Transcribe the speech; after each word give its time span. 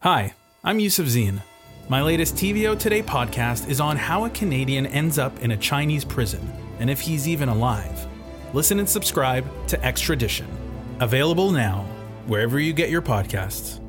Hi, 0.00 0.34
I'm 0.62 0.78
Yusuf 0.78 1.06
Zine. 1.06 1.40
My 1.88 2.02
latest 2.02 2.34
TVO 2.34 2.78
Today 2.78 3.02
podcast 3.02 3.68
is 3.68 3.80
on 3.80 3.96
how 3.96 4.26
a 4.26 4.30
Canadian 4.30 4.86
ends 4.86 5.18
up 5.18 5.38
in 5.40 5.52
a 5.52 5.56
Chinese 5.56 6.04
prison 6.04 6.52
and 6.78 6.90
if 6.90 7.00
he's 7.00 7.26
even 7.26 7.48
alive. 7.48 8.06
Listen 8.52 8.78
and 8.78 8.88
subscribe 8.88 9.46
to 9.68 9.82
Extradition. 9.82 10.46
Available 11.00 11.50
now, 11.50 11.86
wherever 12.26 12.60
you 12.60 12.74
get 12.74 12.90
your 12.90 13.02
podcasts. 13.02 13.80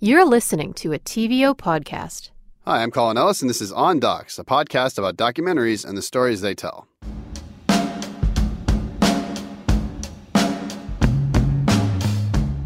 You're 0.00 0.24
listening 0.26 0.74
to 0.74 0.92
a 0.92 0.98
TVO 0.98 1.56
podcast. 1.56 2.30
Hi, 2.66 2.82
I'm 2.82 2.90
Colin 2.90 3.16
Ellis, 3.16 3.42
and 3.42 3.48
this 3.48 3.60
is 3.60 3.70
On 3.70 4.00
Docs, 4.00 4.40
a 4.40 4.44
podcast 4.44 4.98
about 4.98 5.16
documentaries 5.16 5.84
and 5.84 5.96
the 5.96 6.02
stories 6.02 6.40
they 6.40 6.54
tell. 6.54 6.88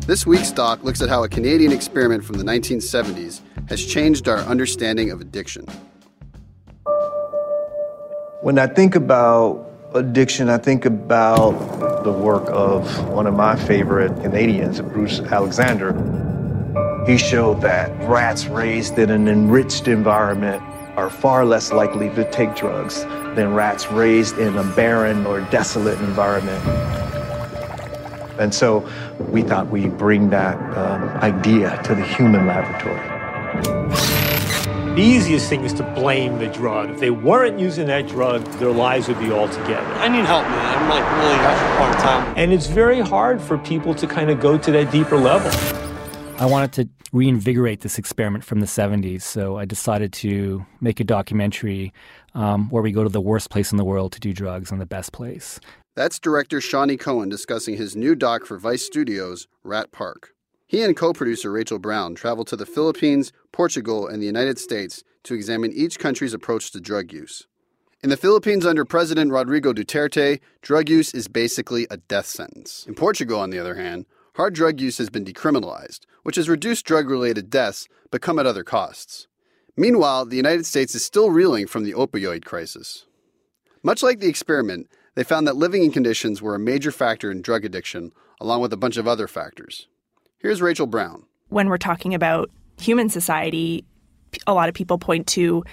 This 0.07 0.25
week's 0.25 0.53
doc 0.53 0.85
looks 0.85 1.03
at 1.03 1.09
how 1.09 1.25
a 1.25 1.29
Canadian 1.29 1.73
experiment 1.73 2.25
from 2.25 2.39
the 2.39 2.45
1970s 2.45 3.41
has 3.69 3.85
changed 3.85 4.29
our 4.29 4.39
understanding 4.39 5.11
of 5.11 5.21
addiction. 5.21 5.67
When 8.41 8.57
I 8.57 8.69
think 8.69 8.95
about 8.95 9.69
addiction, 9.95 10.49
I 10.49 10.59
think 10.59 10.85
about 10.85 12.05
the 12.05 12.13
work 12.13 12.45
of 12.51 13.09
one 13.09 13.27
of 13.27 13.35
my 13.35 13.57
favorite 13.57 14.15
Canadians, 14.23 14.81
Bruce 14.81 15.19
Alexander. 15.19 15.93
He 17.05 17.19
showed 17.19 17.61
that 17.63 17.91
rats 18.09 18.47
raised 18.47 19.01
in 19.01 19.11
an 19.11 19.27
enriched 19.27 19.89
environment 19.89 20.63
are 20.97 21.11
far 21.11 21.45
less 21.45 21.73
likely 21.73 22.11
to 22.11 22.31
take 22.31 22.55
drugs 22.55 23.03
than 23.35 23.55
rats 23.55 23.91
raised 23.91 24.39
in 24.39 24.57
a 24.57 24.65
barren 24.77 25.27
or 25.27 25.41
desolate 25.51 25.99
environment. 25.99 26.65
And 28.39 28.55
so 28.55 28.89
we 29.19 29.43
thought 29.43 29.69
we'd 29.69 29.97
bring 29.97 30.31
that 30.31 30.57
um, 30.77 31.09
idea 31.23 31.81
to 31.85 31.95
the 31.95 32.05
human 32.05 32.47
laboratory. 32.47 33.01
The 34.97 35.03
easiest 35.03 35.49
thing 35.49 35.63
is 35.65 35.75
to 35.75 35.83
blame 35.83 36.39
the 36.39 36.47
drug. 36.47 36.91
If 36.91 37.01
they 37.01 37.11
weren't 37.11 37.59
using 37.59 37.87
that 37.89 38.09
drug, 38.09 38.45
their 38.59 38.71
lives 38.71 39.09
would 39.09 39.19
be 39.19 39.31
all 39.31 39.49
together. 39.49 39.87
I 39.97 40.09
need 40.09 40.25
help, 40.25 40.45
man. 40.45 40.79
I'm 40.79 40.89
like 40.89 41.05
really 41.19 41.35
having 41.35 41.69
a 41.69 41.77
hard 41.77 41.99
time. 41.99 42.35
And 42.37 42.53
it's 42.53 42.67
very 42.67 43.01
hard 43.01 43.41
for 43.41 43.59
people 43.59 43.95
to 43.95 44.07
kind 44.07 44.31
of 44.31 44.41
go 44.41 44.57
to 44.57 44.71
that 44.73 44.91
deeper 44.91 45.19
level. 45.19 45.51
I 46.39 46.47
wanted 46.47 46.73
to 46.73 46.89
reinvigorate 47.13 47.81
this 47.81 47.99
experiment 47.99 48.45
from 48.45 48.61
the 48.61 48.67
70s, 48.67 49.23
so 49.23 49.59
I 49.59 49.65
decided 49.65 50.13
to 50.15 50.65
make 50.81 51.01
a 51.01 51.05
documentary 51.05 51.93
um, 52.35 52.71
where 52.71 52.83
we 52.83 52.93
go 52.93 53.03
to 53.03 53.09
the 53.09 53.21
worst 53.21 53.51
place 53.51 53.73
in 53.73 53.79
the 53.79 53.85
world 53.85 54.13
to 54.13 54.21
do 54.21 54.33
drugs 54.33 54.71
and 54.71 54.81
the 54.81 54.87
best 54.87 55.13
place. 55.13 55.61
That's 55.97 56.19
director 56.19 56.61
Shawney 56.61 56.99
Cohen 56.99 57.31
discussing 57.31 57.79
his 57.79 57.97
new 57.97 58.15
doc 58.15 58.45
for 58.45 58.59
Vice 58.59 58.85
Studios, 58.85 59.49
Rat 59.65 59.93
Park. 59.93 60.35
He 60.67 60.83
and 60.83 60.95
co 60.95 61.15
producer 61.15 61.51
Rachel 61.51 61.79
Brown 61.79 62.15
traveled 62.15 62.49
to 62.49 62.57
the 62.57 62.67
Philippines, 62.67 63.33
Portugal, 63.51 64.07
and 64.07 64.21
the 64.21 64.27
United 64.27 64.59
States 64.59 65.03
to 65.23 65.33
examine 65.33 65.73
each 65.73 65.99
country's 65.99 66.35
approach 66.35 66.71
to 66.73 66.83
drug 66.83 67.15
use. 67.15 67.47
In 68.03 68.11
the 68.11 68.19
Philippines, 68.19 68.67
under 68.67 68.85
President 68.85 69.33
Rodrigo 69.33 69.73
Duterte, 69.73 70.41
drug 70.61 70.91
use 70.91 71.15
is 71.15 71.29
basically 71.29 71.87
a 71.91 71.97
death 71.97 72.27
sentence. 72.27 72.85
In 72.87 72.95
Portugal, 72.95 73.41
on 73.41 73.49
the 73.49 73.59
other 73.59 73.77
hand, 73.77 74.05
hard 74.35 74.53
drug 74.53 74.83
use 74.83 74.99
has 74.99 75.09
been 75.09 75.25
decriminalized, 75.25 76.01
which 76.25 76.37
has 76.37 76.47
reduced 76.47 76.85
drug 76.85 77.09
related 77.09 77.49
deaths 77.49 77.89
but 78.11 78.21
come 78.21 78.39
at 78.39 78.45
other 78.45 78.65
costs. 78.65 79.29
Meanwhile, 79.79 80.27
the 80.27 80.37
United 80.37 80.67
States 80.67 80.95
is 80.95 81.07
still 81.07 81.31
reeling 81.31 81.67
from 81.67 81.85
the 81.85 81.95
opioid 81.95 82.45
crisis. 82.45 83.07
Much 83.83 84.03
like 84.03 84.21
the 84.21 84.29
experiment, 84.29 84.89
they 85.17 85.25
found 85.25 85.49
that 85.49 85.57
living 85.57 85.91
conditions 85.91 86.41
were 86.41 86.55
a 86.55 86.59
major 86.59 86.93
factor 86.93 87.31
in 87.31 87.43
drug 87.43 87.65
addiction, 87.65 88.13
along 88.41 88.61
with 88.61 88.73
a 88.73 88.77
bunch 88.77 88.97
of 88.97 89.09
other 89.09 89.27
factors. 89.27 89.89
Here's 90.39 90.63
Rachel 90.63 90.87
Brown. 90.87 91.25
When 91.49 91.69
we're 91.69 91.79
talking 91.79 92.15
about 92.15 92.51
human 92.79 93.09
society, 93.09 93.85
a 94.47 94.55
lot 94.55 94.69
of 94.69 94.75
people 94.75 94.99
point 94.99 95.27
to 95.29 95.65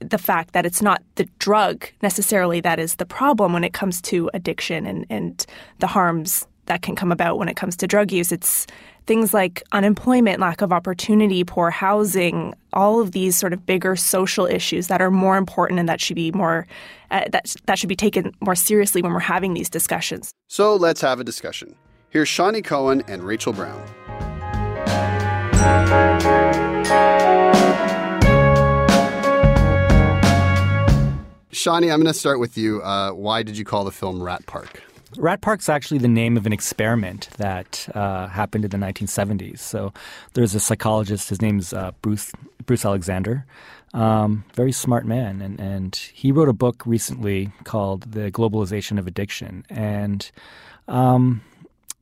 the 0.00 0.18
fact 0.18 0.52
that 0.52 0.66
it's 0.66 0.82
not 0.82 1.02
the 1.16 1.24
drug 1.38 1.86
necessarily 2.02 2.60
that 2.60 2.78
is 2.78 2.96
the 2.96 3.06
problem 3.06 3.52
when 3.52 3.64
it 3.64 3.72
comes 3.72 4.00
to 4.02 4.30
addiction 4.34 4.86
and, 4.86 5.06
and 5.10 5.46
the 5.80 5.86
harms 5.86 6.46
that 6.68 6.82
can 6.82 6.94
come 6.94 7.12
about 7.12 7.38
when 7.38 7.48
it 7.48 7.56
comes 7.56 7.76
to 7.78 7.86
drug 7.86 8.12
use. 8.12 8.32
It's 8.32 8.66
things 9.06 9.34
like 9.34 9.62
unemployment, 9.72 10.38
lack 10.38 10.60
of 10.60 10.72
opportunity, 10.72 11.42
poor 11.42 11.70
housing, 11.70 12.54
all 12.72 13.00
of 13.00 13.12
these 13.12 13.36
sort 13.36 13.52
of 13.52 13.66
bigger 13.66 13.96
social 13.96 14.46
issues 14.46 14.86
that 14.88 15.02
are 15.02 15.10
more 15.10 15.36
important 15.36 15.80
and 15.80 15.88
that 15.88 16.00
should 16.00 16.16
be 16.16 16.30
more 16.32 16.66
uh, 17.10 17.24
that 17.30 17.54
that 17.66 17.78
should 17.78 17.88
be 17.88 17.96
taken 17.96 18.32
more 18.40 18.54
seriously 18.54 19.02
when 19.02 19.12
we're 19.12 19.18
having 19.18 19.54
these 19.54 19.70
discussions. 19.70 20.30
So 20.46 20.76
let's 20.76 21.00
have 21.00 21.20
a 21.20 21.24
discussion. 21.24 21.74
Here's 22.10 22.28
Shawney 22.28 22.62
Cohen 22.62 23.02
and 23.08 23.22
Rachel 23.22 23.52
Brown. 23.52 23.82
Shawney, 31.50 31.90
I'm 31.90 31.98
going 31.98 32.06
to 32.06 32.14
start 32.14 32.38
with 32.38 32.56
you. 32.56 32.80
Uh, 32.82 33.10
why 33.10 33.42
did 33.42 33.58
you 33.58 33.64
call 33.64 33.84
the 33.84 33.90
film 33.90 34.22
Rat 34.22 34.46
Park? 34.46 34.82
Rat 35.16 35.40
Park's 35.40 35.68
actually 35.68 35.98
the 35.98 36.08
name 36.08 36.36
of 36.36 36.44
an 36.44 36.52
experiment 36.52 37.28
that 37.38 37.88
uh, 37.94 38.26
happened 38.26 38.64
in 38.64 38.70
the 38.70 38.76
1970s. 38.76 39.58
So 39.58 39.92
there's 40.34 40.54
a 40.54 40.60
psychologist, 40.60 41.30
his 41.30 41.40
name's 41.40 41.72
uh, 41.72 41.92
Bruce, 42.02 42.32
Bruce 42.66 42.84
Alexander, 42.84 43.46
um, 43.94 44.44
very 44.54 44.72
smart 44.72 45.06
man. 45.06 45.40
And, 45.40 45.58
and 45.58 45.96
he 45.96 46.30
wrote 46.30 46.48
a 46.48 46.52
book 46.52 46.82
recently 46.84 47.50
called 47.64 48.12
The 48.12 48.30
Globalization 48.30 48.98
of 48.98 49.06
Addiction. 49.06 49.64
And 49.70 50.30
um, 50.88 51.40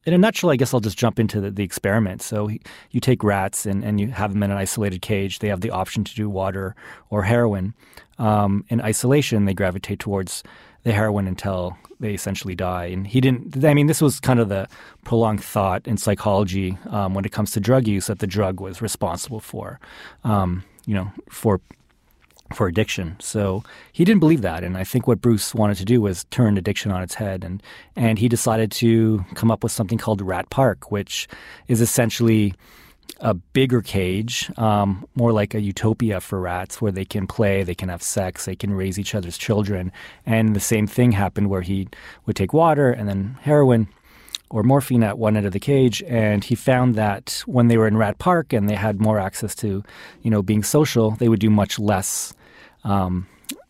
in 0.04 0.12
a 0.12 0.18
nutshell, 0.18 0.50
I 0.50 0.56
guess 0.56 0.74
I'll 0.74 0.80
just 0.80 0.98
jump 0.98 1.20
into 1.20 1.40
the, 1.40 1.50
the 1.50 1.62
experiment. 1.62 2.22
So 2.22 2.48
he, 2.48 2.60
you 2.90 3.00
take 3.00 3.22
rats 3.22 3.66
and, 3.66 3.84
and 3.84 4.00
you 4.00 4.08
have 4.08 4.32
them 4.32 4.42
in 4.42 4.50
an 4.50 4.56
isolated 4.56 5.02
cage. 5.02 5.38
They 5.38 5.48
have 5.48 5.60
the 5.60 5.70
option 5.70 6.02
to 6.02 6.14
do 6.14 6.28
water 6.28 6.74
or 7.10 7.22
heroin. 7.22 7.74
Um, 8.18 8.64
in 8.68 8.80
isolation, 8.80 9.44
they 9.44 9.54
gravitate 9.54 10.00
towards 10.00 10.42
the 10.86 10.92
heroin 10.92 11.26
until 11.26 11.76
they 11.98 12.14
essentially 12.14 12.54
die. 12.54 12.86
And 12.86 13.08
he 13.08 13.20
didn't. 13.20 13.64
I 13.64 13.74
mean, 13.74 13.88
this 13.88 14.00
was 14.00 14.20
kind 14.20 14.38
of 14.38 14.48
the 14.48 14.69
prolonged 15.04 15.42
thought 15.42 15.84
in 15.84 15.97
psychology 15.97 16.78
um, 16.91 17.12
when 17.12 17.24
it 17.24 17.32
comes 17.32 17.50
to 17.52 17.60
drug 17.60 17.88
use 17.88 18.06
that 18.06 18.20
the 18.20 18.26
drug 18.26 18.60
was 18.60 18.80
responsible 18.80 19.41
for, 19.41 19.80
um, 20.22 20.62
you 20.86 20.94
know, 20.94 21.10
for 21.28 21.60
for 22.54 22.69
addiction. 22.69 23.16
So 23.19 23.64
he 23.92 24.04
didn't 24.04 24.20
believe 24.20 24.42
that, 24.42 24.62
and 24.62 24.76
I 24.76 24.84
think 24.84 25.08
what 25.08 25.20
Bruce 25.20 25.52
wanted 25.56 25.76
to 25.78 25.84
do 25.84 26.00
was 26.00 26.22
turn 26.30 26.56
addiction 26.56 26.92
on 26.92 27.03
its 27.03 27.14
head, 27.14 27.42
and 27.42 27.60
and 27.97 28.16
he 28.20 28.28
decided 28.28 28.70
to 28.72 29.24
come 29.34 29.50
up 29.50 29.64
with 29.64 29.72
something 29.72 29.98
called 29.98 30.22
Rat 30.22 30.50
Park, 30.50 30.92
which 30.92 31.26
is 31.66 31.80
essentially 31.80 32.54
a 33.21 33.34
bigger 33.34 33.81
cage, 33.81 34.50
um, 34.59 35.06
more 35.15 35.32
like 35.32 35.54
a 35.54 35.60
utopia 35.60 36.21
for 36.21 36.41
rats, 36.41 36.82
where 36.82 36.93
they 36.93 37.04
can 37.04 37.27
play, 37.27 37.62
they 37.62 37.75
can 37.75 37.88
have 37.88 38.03
sex, 38.03 38.44
they 38.44 38.56
can 38.56 38.72
raise 38.72 38.99
each 38.99 39.15
other's 39.15 39.38
children. 39.38 39.91
And 40.27 40.54
the 40.54 40.60
same 40.60 40.87
thing 40.87 41.12
happened 41.12 41.49
where 41.49 41.62
he 41.62 41.88
would 42.27 42.37
take 42.37 42.53
water 42.53 42.91
and 42.91 43.09
then 43.09 43.38
heroin 43.43 43.88
or 44.50 44.62
morphine 44.62 45.03
at 45.03 45.19
one 45.19 45.37
end 45.37 45.47
of 45.47 45.53
the 45.53 45.59
cage, 45.59 46.03
and 46.06 46.44
he 46.44 46.54
found 46.54 46.94
that 46.94 47.43
when 47.47 47.69
they 47.69 47.77
were 47.77 47.88
in 47.88 47.97
Rat 47.97 48.19
Park 48.19 48.53
and 48.53 48.69
they 48.69 48.77
had 48.77 49.00
more 49.00 49.19
access 49.19 49.54
to, 49.56 49.83
you 50.22 50.31
know, 50.31 50.43
being 50.43 50.62
social, 50.62 51.12
they 51.12 51.28
would 51.28 51.41
do 51.41 51.50
much 51.50 51.78
less. 51.78 52.34
Um, 52.84 53.27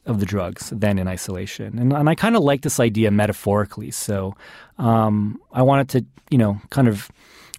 of 0.07 0.21
the 0.21 0.27
drugs 0.27 0.71
than 0.71 0.99
in 0.99 1.09
isolation. 1.09 1.79
And, 1.79 1.93
and 1.93 2.09
I 2.09 2.15
kind 2.15 2.37
of 2.37 2.43
like 2.43 2.63
this 2.63 2.79
idea 2.79 3.11
metaphorically. 3.11 3.91
So 3.91 4.37
um, 4.79 5.41
I 5.53 5.63
wanted 5.63 5.89
to, 5.91 6.05
you 6.31 6.39
know, 6.39 6.61
kind 6.71 6.87
of 6.87 7.11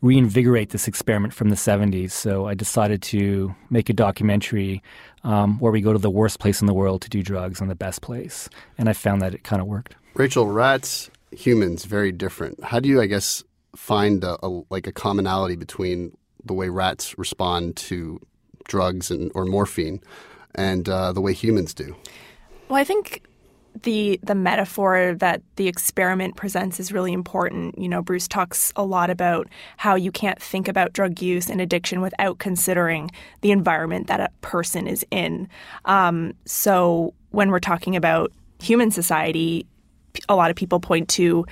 reinvigorate 0.02 0.70
this 0.70 0.88
experiment 0.88 1.34
from 1.34 1.50
the 1.50 1.56
70s. 1.56 2.12
So 2.12 2.48
I 2.48 2.54
decided 2.54 3.02
to 3.04 3.56
make 3.70 3.90
a 3.90 3.94
documentary 3.94 4.84
um, 5.24 5.60
where 5.60 5.72
we 5.72 5.82
go 5.82 5.94
to 5.94 6.00
the 6.00 6.10
worst 6.10 6.40
place 6.40 6.62
in 6.62 6.68
the 6.68 6.74
world 6.74 7.02
to 7.04 7.10
do 7.10 7.24
drugs 7.24 7.60
and 7.60 7.70
the 7.70 7.76
best 7.76 8.02
place. 8.02 8.50
And 8.78 8.90
I 8.90 8.94
found 8.94 9.22
that 9.22 9.34
it 9.34 9.44
kind 9.44 9.62
of 9.62 9.68
worked. 9.68 9.96
Rachel, 10.14 10.48
rats, 10.48 11.10
humans, 11.32 11.86
very 11.86 12.12
different. 12.12 12.64
How 12.64 12.80
do 12.80 12.90
you, 12.90 13.02
I 13.02 13.08
guess, 13.08 13.44
find 13.76 14.24
a, 14.24 14.38
a, 14.46 14.62
like 14.70 14.88
a 14.88 14.92
commonality 14.92 15.56
between 15.56 16.16
the 16.44 16.54
way 16.54 16.70
rats 16.70 17.18
respond 17.18 17.76
to 17.76 18.20
drugs 18.68 19.12
and 19.12 19.32
or 19.34 19.46
morphine 19.46 20.02
and 20.56 20.88
uh, 20.90 21.14
the 21.14 21.22
way 21.22 21.34
humans 21.34 21.74
do? 21.74 21.96
Well, 22.70 22.80
I 22.80 22.84
think 22.84 23.24
the 23.84 24.20
the 24.24 24.36
metaphor 24.36 25.16
that 25.20 25.42
the 25.56 25.68
experiment 25.68 26.36
presents 26.36 26.80
is 26.80 26.92
really 26.92 27.14
important. 27.14 27.78
You 27.78 27.90
know, 27.90 28.02
Bruce 28.02 28.28
talks 28.28 28.72
a 28.76 28.84
lot 28.84 29.10
about 29.10 29.48
how 29.78 29.96
you 29.96 30.12
can't 30.12 30.42
think 30.42 30.68
about 30.68 30.94
drug 30.94 31.22
use 31.22 31.50
and 31.50 31.62
addiction 31.62 32.02
without 32.02 32.40
considering 32.40 33.12
the 33.42 33.52
environment 33.52 34.08
that 34.08 34.20
a 34.20 34.30
person 34.42 34.88
is 34.88 35.06
in. 35.12 35.48
Um, 35.86 36.34
so 36.46 37.14
when 37.32 37.52
we're 37.52 37.60
talking 37.60 37.96
about 37.96 38.32
human 38.60 38.92
society, 38.92 39.66
a 40.30 40.36
lot 40.36 40.50
of 40.50 40.56
people 40.56 40.80
point 40.80 41.10
to 41.10 41.46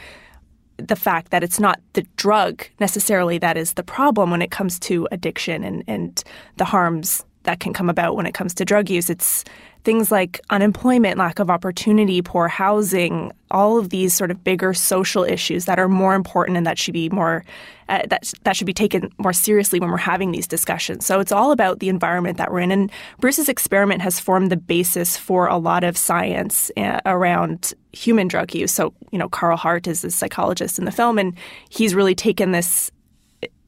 the 0.78 0.96
fact 0.96 1.32
that 1.32 1.44
it's 1.44 1.60
not 1.60 1.80
the 1.94 2.06
drug 2.18 2.66
necessarily 2.80 3.38
that 3.38 3.58
is 3.58 3.74
the 3.74 3.84
problem 3.84 4.30
when 4.30 4.42
it 4.42 4.52
comes 4.52 4.78
to 4.80 5.08
addiction 5.12 5.64
and, 5.64 5.84
and 5.88 6.24
the 6.58 6.66
harms 6.66 7.24
that 7.46 7.60
can 7.60 7.74
come 7.74 7.90
about 7.90 8.16
when 8.16 8.26
it 8.26 8.34
comes 8.34 8.54
to 8.56 8.66
drug 8.66 8.90
use. 8.90 9.10
It's 9.10 9.44
things 9.86 10.12
like 10.12 10.42
unemployment, 10.50 11.18
lack 11.18 11.40
of 11.40 11.50
opportunity, 11.50 12.22
poor 12.22 12.48
housing, 12.48 13.32
all 13.52 13.78
of 13.78 13.90
these 13.90 14.14
sort 14.14 14.32
of 14.32 14.44
bigger 14.44 14.74
social 14.74 15.24
issues 15.24 15.66
that 15.66 15.80
are 15.80 15.88
more 15.88 16.16
important 16.16 16.58
and 16.58 16.66
that 16.66 16.78
should 16.78 16.94
be 16.94 17.08
more 17.10 17.46
uh, 17.88 18.02
that 18.10 18.34
that 18.44 18.56
should 18.56 18.66
be 18.66 18.74
taken 18.74 19.12
more 19.20 19.32
seriously 19.32 19.80
when 19.80 19.92
we're 19.92 19.98
having 19.98 20.32
these 20.32 20.48
discussions. 20.48 21.06
So 21.06 21.20
it's 21.20 21.32
all 21.32 21.52
about 21.52 21.80
the 21.80 21.90
environment 21.90 22.38
that 22.38 22.52
we're 22.52 22.62
in. 22.62 22.72
And 22.72 22.92
Bruce's 23.20 23.48
experiment 23.48 24.02
has 24.02 24.20
formed 24.20 24.52
the 24.52 24.58
basis 24.58 25.16
for 25.16 25.46
a 25.48 25.58
lot 25.58 25.84
of 25.84 25.96
science 25.96 26.72
uh, 26.76 27.00
around 27.06 27.74
human 27.94 28.28
drug 28.28 28.56
use. 28.56 28.72
So 28.72 28.92
you 29.12 29.20
know, 29.20 29.30
Carl 29.30 29.56
Hart 29.56 29.86
is 29.86 30.04
a 30.04 30.10
psychologist 30.10 30.80
in 30.80 30.86
the 30.86 30.92
film, 30.92 31.20
and 31.20 31.36
he's 31.70 31.94
really 31.94 32.16
taken 32.16 32.52
this 32.52 32.92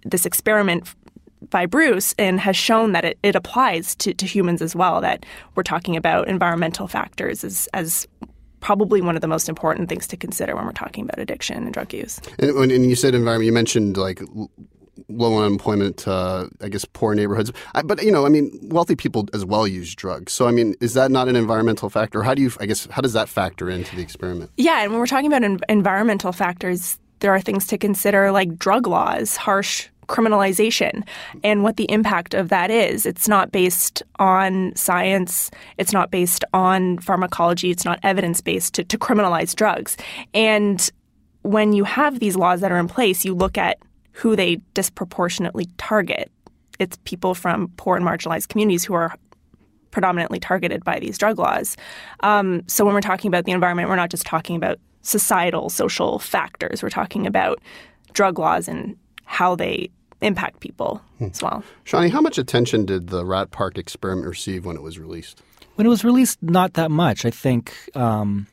this 0.03 0.25
experiment 0.25 0.87
by 1.49 1.65
Bruce 1.65 2.13
and 2.17 2.39
has 2.39 2.55
shown 2.55 2.91
that 2.93 3.05
it, 3.05 3.19
it 3.23 3.35
applies 3.35 3.95
to, 3.95 4.13
to 4.13 4.25
humans 4.25 4.61
as 4.61 4.75
well, 4.75 5.01
that 5.01 5.25
we're 5.55 5.63
talking 5.63 5.95
about 5.95 6.27
environmental 6.27 6.87
factors 6.87 7.43
as, 7.43 7.67
as 7.73 8.07
probably 8.59 9.01
one 9.01 9.15
of 9.15 9.21
the 9.21 9.27
most 9.27 9.47
important 9.47 9.87
things 9.87 10.07
to 10.07 10.17
consider 10.17 10.55
when 10.55 10.65
we're 10.65 10.71
talking 10.71 11.03
about 11.03 11.19
addiction 11.19 11.63
and 11.63 11.73
drug 11.73 11.93
use. 11.93 12.19
And, 12.39 12.71
and 12.71 12.85
you 12.85 12.95
said 12.95 13.13
environment, 13.13 13.45
you 13.45 13.53
mentioned 13.53 13.97
like 13.97 14.21
low 15.09 15.37
unemployment, 15.37 16.07
uh, 16.07 16.47
I 16.61 16.69
guess 16.69 16.85
poor 16.85 17.13
neighborhoods. 17.13 17.51
I, 17.75 17.83
but 17.83 18.03
you 18.03 18.11
know, 18.11 18.25
I 18.25 18.29
mean, 18.29 18.51
wealthy 18.63 18.95
people 18.95 19.27
as 19.33 19.45
well 19.45 19.67
use 19.67 19.93
drugs. 19.93 20.33
So 20.33 20.47
I 20.47 20.51
mean, 20.51 20.75
is 20.81 20.93
that 20.95 21.11
not 21.11 21.27
an 21.27 21.35
environmental 21.35 21.89
factor? 21.89 22.23
How 22.23 22.33
do 22.33 22.41
you, 22.41 22.51
I 22.59 22.65
guess, 22.65 22.87
how 22.91 23.01
does 23.01 23.13
that 23.13 23.29
factor 23.29 23.69
into 23.69 23.95
the 23.95 24.01
experiment? 24.01 24.51
Yeah, 24.57 24.81
and 24.81 24.91
when 24.91 24.99
we're 24.99 25.07
talking 25.07 25.27
about 25.27 25.43
en- 25.43 25.59
environmental 25.69 26.31
factors, 26.31 26.99
there 27.19 27.33
are 27.33 27.41
things 27.41 27.67
to 27.67 27.77
consider 27.77 28.31
like 28.31 28.57
drug 28.57 28.87
laws, 28.87 29.35
harsh 29.35 29.87
criminalization 30.07 31.03
and 31.43 31.63
what 31.63 31.77
the 31.77 31.89
impact 31.91 32.33
of 32.33 32.49
that 32.49 32.71
is. 32.71 33.05
It's 33.05 33.27
not 33.27 33.51
based 33.51 34.03
on 34.19 34.75
science, 34.75 35.51
it's 35.77 35.93
not 35.93 36.11
based 36.11 36.43
on 36.53 36.97
pharmacology, 36.99 37.71
it's 37.71 37.85
not 37.85 37.99
evidence 38.03 38.41
based 38.41 38.73
to, 38.75 38.83
to 38.83 38.97
criminalize 38.97 39.55
drugs. 39.55 39.97
And 40.33 40.89
when 41.43 41.73
you 41.73 41.83
have 41.83 42.19
these 42.19 42.35
laws 42.35 42.61
that 42.61 42.71
are 42.71 42.79
in 42.79 42.87
place, 42.87 43.23
you 43.23 43.33
look 43.33 43.57
at 43.57 43.77
who 44.11 44.35
they 44.35 44.57
disproportionately 44.73 45.67
target. 45.77 46.31
It's 46.79 46.97
people 47.03 47.35
from 47.35 47.71
poor 47.77 47.95
and 47.95 48.05
marginalized 48.05 48.49
communities 48.49 48.83
who 48.83 48.93
are 48.93 49.15
predominantly 49.91 50.39
targeted 50.39 50.83
by 50.83 50.99
these 50.99 51.17
drug 51.17 51.39
laws. 51.39 51.77
Um, 52.21 52.63
so 52.67 52.85
when 52.85 52.93
we're 52.93 53.01
talking 53.01 53.29
about 53.29 53.45
the 53.45 53.51
environment, 53.51 53.89
we're 53.89 53.95
not 53.95 54.09
just 54.09 54.25
talking 54.25 54.55
about 54.55 54.79
societal, 55.01 55.69
social 55.69 56.19
factors. 56.19 56.83
We're 56.83 56.89
talking 56.89 57.25
about 57.25 57.59
drug 58.13 58.37
laws 58.37 58.67
and 58.67 58.95
how 59.27 59.55
they 59.55 59.89
impact 60.21 60.61
people 60.61 61.01
hmm. 61.19 61.25
as 61.25 61.41
well. 61.41 61.63
Shawney, 61.83 62.09
how 62.09 62.21
much 62.21 62.39
attention 62.39 62.85
did 62.85 63.07
the 63.07 63.23
Rat 63.23 63.51
Park 63.51 63.77
experiment 63.77 64.27
receive 64.27 64.65
when 64.65 64.75
it 64.75 64.81
was 64.81 64.97
released? 64.97 65.43
When 65.75 65.85
it 65.85 65.89
was 65.89 66.03
released, 66.03 66.41
not 66.41 66.73
that 66.73 66.89
much. 66.89 67.23
I 67.23 67.29
think 67.29 67.71
um, 67.95 68.47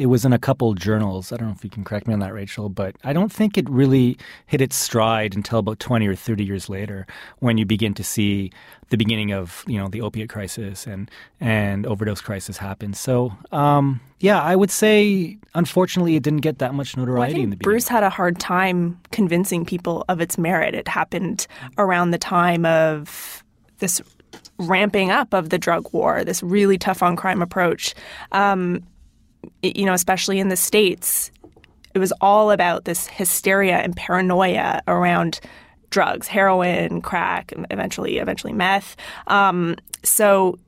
it 0.00 0.06
was 0.06 0.24
in 0.24 0.32
a 0.32 0.38
couple 0.38 0.72
journals. 0.72 1.30
I 1.30 1.36
don't 1.36 1.48
know 1.48 1.54
if 1.54 1.62
you 1.62 1.68
can 1.68 1.84
correct 1.84 2.08
me 2.08 2.14
on 2.14 2.20
that, 2.20 2.32
Rachel, 2.32 2.70
but 2.70 2.96
I 3.04 3.12
don't 3.12 3.30
think 3.30 3.58
it 3.58 3.68
really 3.68 4.16
hit 4.46 4.62
its 4.62 4.74
stride 4.74 5.36
until 5.36 5.58
about 5.58 5.78
20 5.78 6.08
or 6.08 6.14
30 6.14 6.42
years 6.42 6.70
later 6.70 7.06
when 7.40 7.58
you 7.58 7.66
begin 7.66 7.92
to 7.92 8.02
see 8.02 8.50
the 8.88 8.96
beginning 8.96 9.30
of, 9.30 9.62
you 9.66 9.76
know, 9.76 9.88
the 9.88 10.00
opiate 10.00 10.30
crisis 10.30 10.86
and, 10.86 11.10
and 11.38 11.84
overdose 11.84 12.22
crisis 12.22 12.56
happen. 12.56 12.94
So, 12.94 13.34
um, 13.52 14.00
yeah, 14.20 14.40
I 14.40 14.56
would 14.56 14.70
say, 14.70 15.36
unfortunately, 15.54 16.16
it 16.16 16.22
didn't 16.22 16.40
get 16.40 16.60
that 16.60 16.72
much 16.72 16.96
notoriety 16.96 17.34
well, 17.34 17.44
in 17.44 17.50
the 17.50 17.56
beginning. 17.56 17.74
Bruce 17.74 17.88
had 17.88 18.02
a 18.02 18.10
hard 18.10 18.40
time 18.40 18.98
convincing 19.12 19.66
people 19.66 20.06
of 20.08 20.22
its 20.22 20.38
merit. 20.38 20.74
It 20.74 20.88
happened 20.88 21.46
around 21.76 22.12
the 22.12 22.18
time 22.18 22.64
of 22.64 23.44
this 23.80 24.00
ramping 24.58 25.10
up 25.10 25.34
of 25.34 25.50
the 25.50 25.58
drug 25.58 25.92
war, 25.92 26.24
this 26.24 26.42
really 26.42 26.78
tough 26.78 27.02
on 27.02 27.16
crime 27.16 27.42
approach. 27.42 27.94
Um, 28.32 28.82
you 29.62 29.84
know, 29.84 29.94
especially 29.94 30.38
in 30.38 30.48
the 30.48 30.56
States, 30.56 31.30
it 31.94 31.98
was 31.98 32.12
all 32.20 32.50
about 32.50 32.84
this 32.84 33.06
hysteria 33.06 33.78
and 33.78 33.96
paranoia 33.96 34.80
around 34.86 35.40
drugs, 35.90 36.28
heroin, 36.28 37.02
crack, 37.02 37.52
eventually, 37.70 38.18
eventually 38.18 38.52
meth. 38.52 38.96
Um, 39.26 39.76
so 40.02 40.58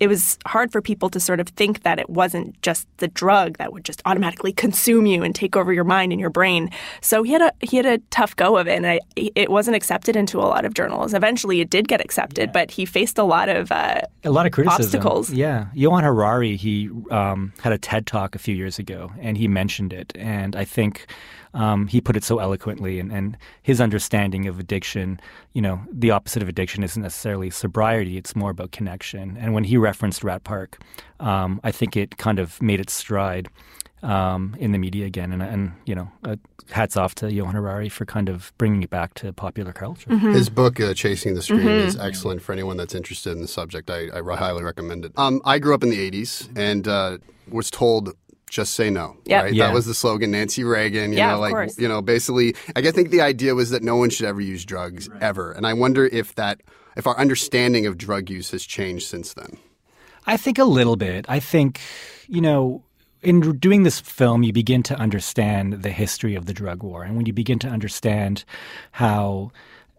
it 0.00 0.08
was 0.08 0.38
hard 0.46 0.70
for 0.70 0.80
people 0.80 1.08
to 1.10 1.20
sort 1.20 1.40
of 1.40 1.48
think 1.48 1.82
that 1.82 1.98
it 1.98 2.08
wasn't 2.08 2.60
just 2.62 2.86
the 2.98 3.08
drug 3.08 3.58
that 3.58 3.72
would 3.72 3.84
just 3.84 4.00
automatically 4.04 4.52
consume 4.52 5.06
you 5.06 5.22
and 5.22 5.34
take 5.34 5.56
over 5.56 5.72
your 5.72 5.84
mind 5.84 6.12
and 6.12 6.20
your 6.20 6.30
brain. 6.30 6.70
So 7.00 7.22
he 7.22 7.32
had 7.32 7.42
a 7.42 7.52
he 7.60 7.76
had 7.76 7.86
a 7.86 7.98
tough 8.10 8.36
go 8.36 8.56
of 8.56 8.68
it, 8.68 8.76
and 8.76 8.86
I, 8.86 9.00
it 9.16 9.50
wasn't 9.50 9.76
accepted 9.76 10.16
into 10.16 10.38
a 10.38 10.46
lot 10.46 10.64
of 10.64 10.74
journals. 10.74 11.14
Eventually, 11.14 11.60
it 11.60 11.70
did 11.70 11.88
get 11.88 12.00
accepted, 12.00 12.48
yeah. 12.48 12.52
but 12.52 12.70
he 12.70 12.84
faced 12.84 13.18
a 13.18 13.24
lot 13.24 13.48
of 13.48 13.72
uh, 13.72 14.02
a 14.24 14.30
lot 14.30 14.46
of 14.46 14.52
criticism. 14.52 14.84
obstacles. 14.84 15.30
Yeah, 15.32 15.66
Johann 15.74 16.04
Hari 16.04 16.56
he 16.56 16.90
um, 17.10 17.52
had 17.60 17.72
a 17.72 17.78
TED 17.78 18.06
talk 18.06 18.34
a 18.34 18.38
few 18.38 18.54
years 18.54 18.78
ago, 18.78 19.12
and 19.20 19.36
he 19.36 19.48
mentioned 19.48 19.92
it, 19.92 20.12
and 20.16 20.54
I 20.54 20.64
think 20.64 21.06
um, 21.54 21.86
he 21.86 22.00
put 22.00 22.16
it 22.16 22.24
so 22.24 22.38
eloquently, 22.38 23.00
and, 23.00 23.12
and 23.12 23.36
his 23.62 23.80
understanding 23.80 24.46
of 24.46 24.58
addiction, 24.58 25.20
you 25.52 25.62
know, 25.62 25.80
the 25.90 26.10
opposite 26.10 26.42
of 26.42 26.48
addiction 26.48 26.82
isn't 26.82 27.02
necessarily 27.02 27.50
sobriety, 27.50 28.16
it's 28.16 28.36
more 28.36 28.50
about 28.50 28.72
connection. 28.72 29.36
And 29.38 29.54
when 29.54 29.64
he 29.64 29.76
referenced 29.76 30.22
Rat 30.24 30.44
Park, 30.44 30.78
um, 31.20 31.60
I 31.64 31.72
think 31.72 31.96
it 31.96 32.16
kind 32.18 32.38
of 32.38 32.60
made 32.62 32.80
its 32.80 32.92
stride. 32.92 33.48
Um, 34.00 34.54
in 34.60 34.70
the 34.70 34.78
media 34.78 35.06
again, 35.06 35.32
and, 35.32 35.42
and 35.42 35.72
you 35.84 35.92
know, 35.92 36.08
uh, 36.22 36.36
hats 36.70 36.96
off 36.96 37.16
to 37.16 37.32
Johann 37.32 37.56
Hari 37.56 37.88
for 37.88 38.04
kind 38.04 38.28
of 38.28 38.52
bringing 38.56 38.84
it 38.84 38.90
back 38.90 39.14
to 39.14 39.32
popular 39.32 39.72
culture. 39.72 40.08
Mm-hmm. 40.08 40.34
His 40.34 40.48
book, 40.48 40.78
uh, 40.78 40.94
"Chasing 40.94 41.34
the 41.34 41.42
Scream," 41.42 41.62
mm-hmm. 41.62 41.88
is 41.88 41.96
excellent 41.98 42.40
for 42.40 42.52
anyone 42.52 42.76
that's 42.76 42.94
interested 42.94 43.32
in 43.32 43.42
the 43.42 43.48
subject. 43.48 43.90
I, 43.90 44.06
I 44.14 44.36
highly 44.36 44.62
recommend 44.62 45.04
it. 45.04 45.12
Um, 45.16 45.42
I 45.44 45.58
grew 45.58 45.74
up 45.74 45.82
in 45.82 45.90
the 45.90 46.10
'80s 46.10 46.48
and 46.56 46.86
uh, 46.86 47.18
was 47.50 47.72
told 47.72 48.14
just 48.48 48.74
say 48.74 48.90
no. 48.90 49.16
Yep. 49.24 49.44
Right? 49.44 49.54
Yeah. 49.54 49.66
That 49.66 49.74
was 49.74 49.86
the 49.86 49.94
slogan. 49.94 50.30
Nancy 50.30 50.64
Reagan, 50.64 51.12
you 51.12 51.18
yeah, 51.18 51.32
know, 51.32 51.40
like 51.40 51.52
course. 51.52 51.78
you 51.78 51.88
know, 51.88 52.02
basically 52.02 52.54
I 52.76 52.82
think 52.90 53.10
the 53.10 53.20
idea 53.20 53.54
was 53.54 53.70
that 53.70 53.82
no 53.82 53.96
one 53.96 54.10
should 54.10 54.26
ever 54.26 54.40
use 54.40 54.64
drugs 54.64 55.08
right. 55.08 55.22
ever. 55.22 55.52
And 55.52 55.66
I 55.66 55.74
wonder 55.74 56.06
if 56.06 56.34
that 56.34 56.60
if 56.96 57.06
our 57.06 57.16
understanding 57.18 57.86
of 57.86 57.96
drug 57.96 58.28
use 58.28 58.50
has 58.50 58.64
changed 58.64 59.06
since 59.06 59.34
then. 59.34 59.58
I 60.26 60.36
think 60.36 60.58
a 60.58 60.64
little 60.64 60.96
bit. 60.96 61.24
I 61.28 61.40
think, 61.40 61.80
you 62.26 62.40
know, 62.40 62.82
in 63.22 63.58
doing 63.58 63.82
this 63.82 63.98
film, 64.00 64.42
you 64.42 64.52
begin 64.52 64.82
to 64.84 64.94
understand 64.96 65.82
the 65.82 65.90
history 65.90 66.34
of 66.34 66.46
the 66.46 66.52
drug 66.52 66.82
war. 66.82 67.02
And 67.02 67.16
when 67.16 67.26
you 67.26 67.32
begin 67.32 67.58
to 67.60 67.68
understand 67.68 68.44
how 68.92 69.50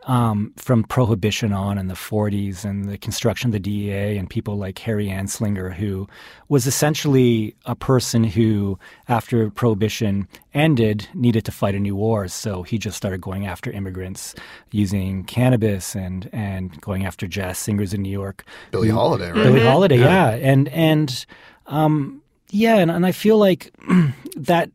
um, 0.10 0.52
from 0.58 0.84
prohibition 0.84 1.54
on 1.54 1.78
in 1.78 1.88
the 1.88 1.94
40s 1.94 2.66
and 2.66 2.90
the 2.90 2.98
construction 2.98 3.50
of 3.50 3.52
the 3.52 3.60
DEA 3.60 4.18
and 4.18 4.28
people 4.28 4.58
like 4.58 4.80
Harry 4.80 5.06
Anslinger, 5.06 5.72
who 5.72 6.08
was 6.48 6.66
essentially 6.66 7.56
a 7.68 7.76
person 7.76 8.24
who, 8.24 8.80
after 9.08 9.52
prohibition 9.52 10.28
ended, 10.52 11.08
needed 11.14 11.46
to 11.46 11.52
fight 11.52 11.76
a 11.76 11.80
new 11.80 11.96
war. 11.96 12.28
So 12.28 12.64
he 12.64 12.80
just 12.80 12.98
started 12.98 13.22
going 13.22 13.46
after 13.46 13.70
immigrants 13.70 14.34
using 14.72 15.26
cannabis 15.26 15.96
and, 15.96 16.28
and 16.34 16.82
going 16.82 17.06
after 17.06 17.28
jazz 17.28 17.60
singers 17.60 17.94
in 17.94 18.02
New 18.02 18.10
York. 18.10 18.44
Billie 18.72 18.90
Holiday, 18.90 19.28
right? 19.28 19.44
Billie 19.44 19.64
Holiday, 19.64 20.00
yeah. 20.00 20.32
yeah. 20.32 20.50
And, 20.52 20.70
and, 20.70 21.26
um, 21.68 22.24
yeah, 22.50 22.78
and, 22.78 22.90
and 22.90 23.06
I 23.06 23.12
feel 23.12 23.38
like 23.38 23.72
that 24.36 24.72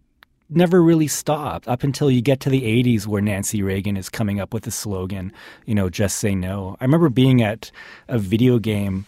never 0.57 0.83
really 0.83 1.09
stopped 1.09 1.69
up 1.69 1.83
until 1.83 2.11
you 2.11 2.21
get 2.21 2.41
to 2.41 2.51
the 2.51 2.63
80s 2.63 3.07
where 3.07 3.23
Nancy 3.23 3.63
Reagan 3.63 3.97
is 3.97 4.09
coming 4.09 4.41
up 4.41 4.53
with 4.53 4.65
the 4.65 4.71
slogan, 4.71 5.33
you 5.67 5.75
know, 5.75 5.89
just 5.89 6.19
say 6.19 6.35
no. 6.35 6.77
I 6.81 6.85
remember 6.85 7.09
being 7.09 7.43
at 7.43 7.71
a 8.09 8.19
video 8.19 8.59
game 8.59 9.07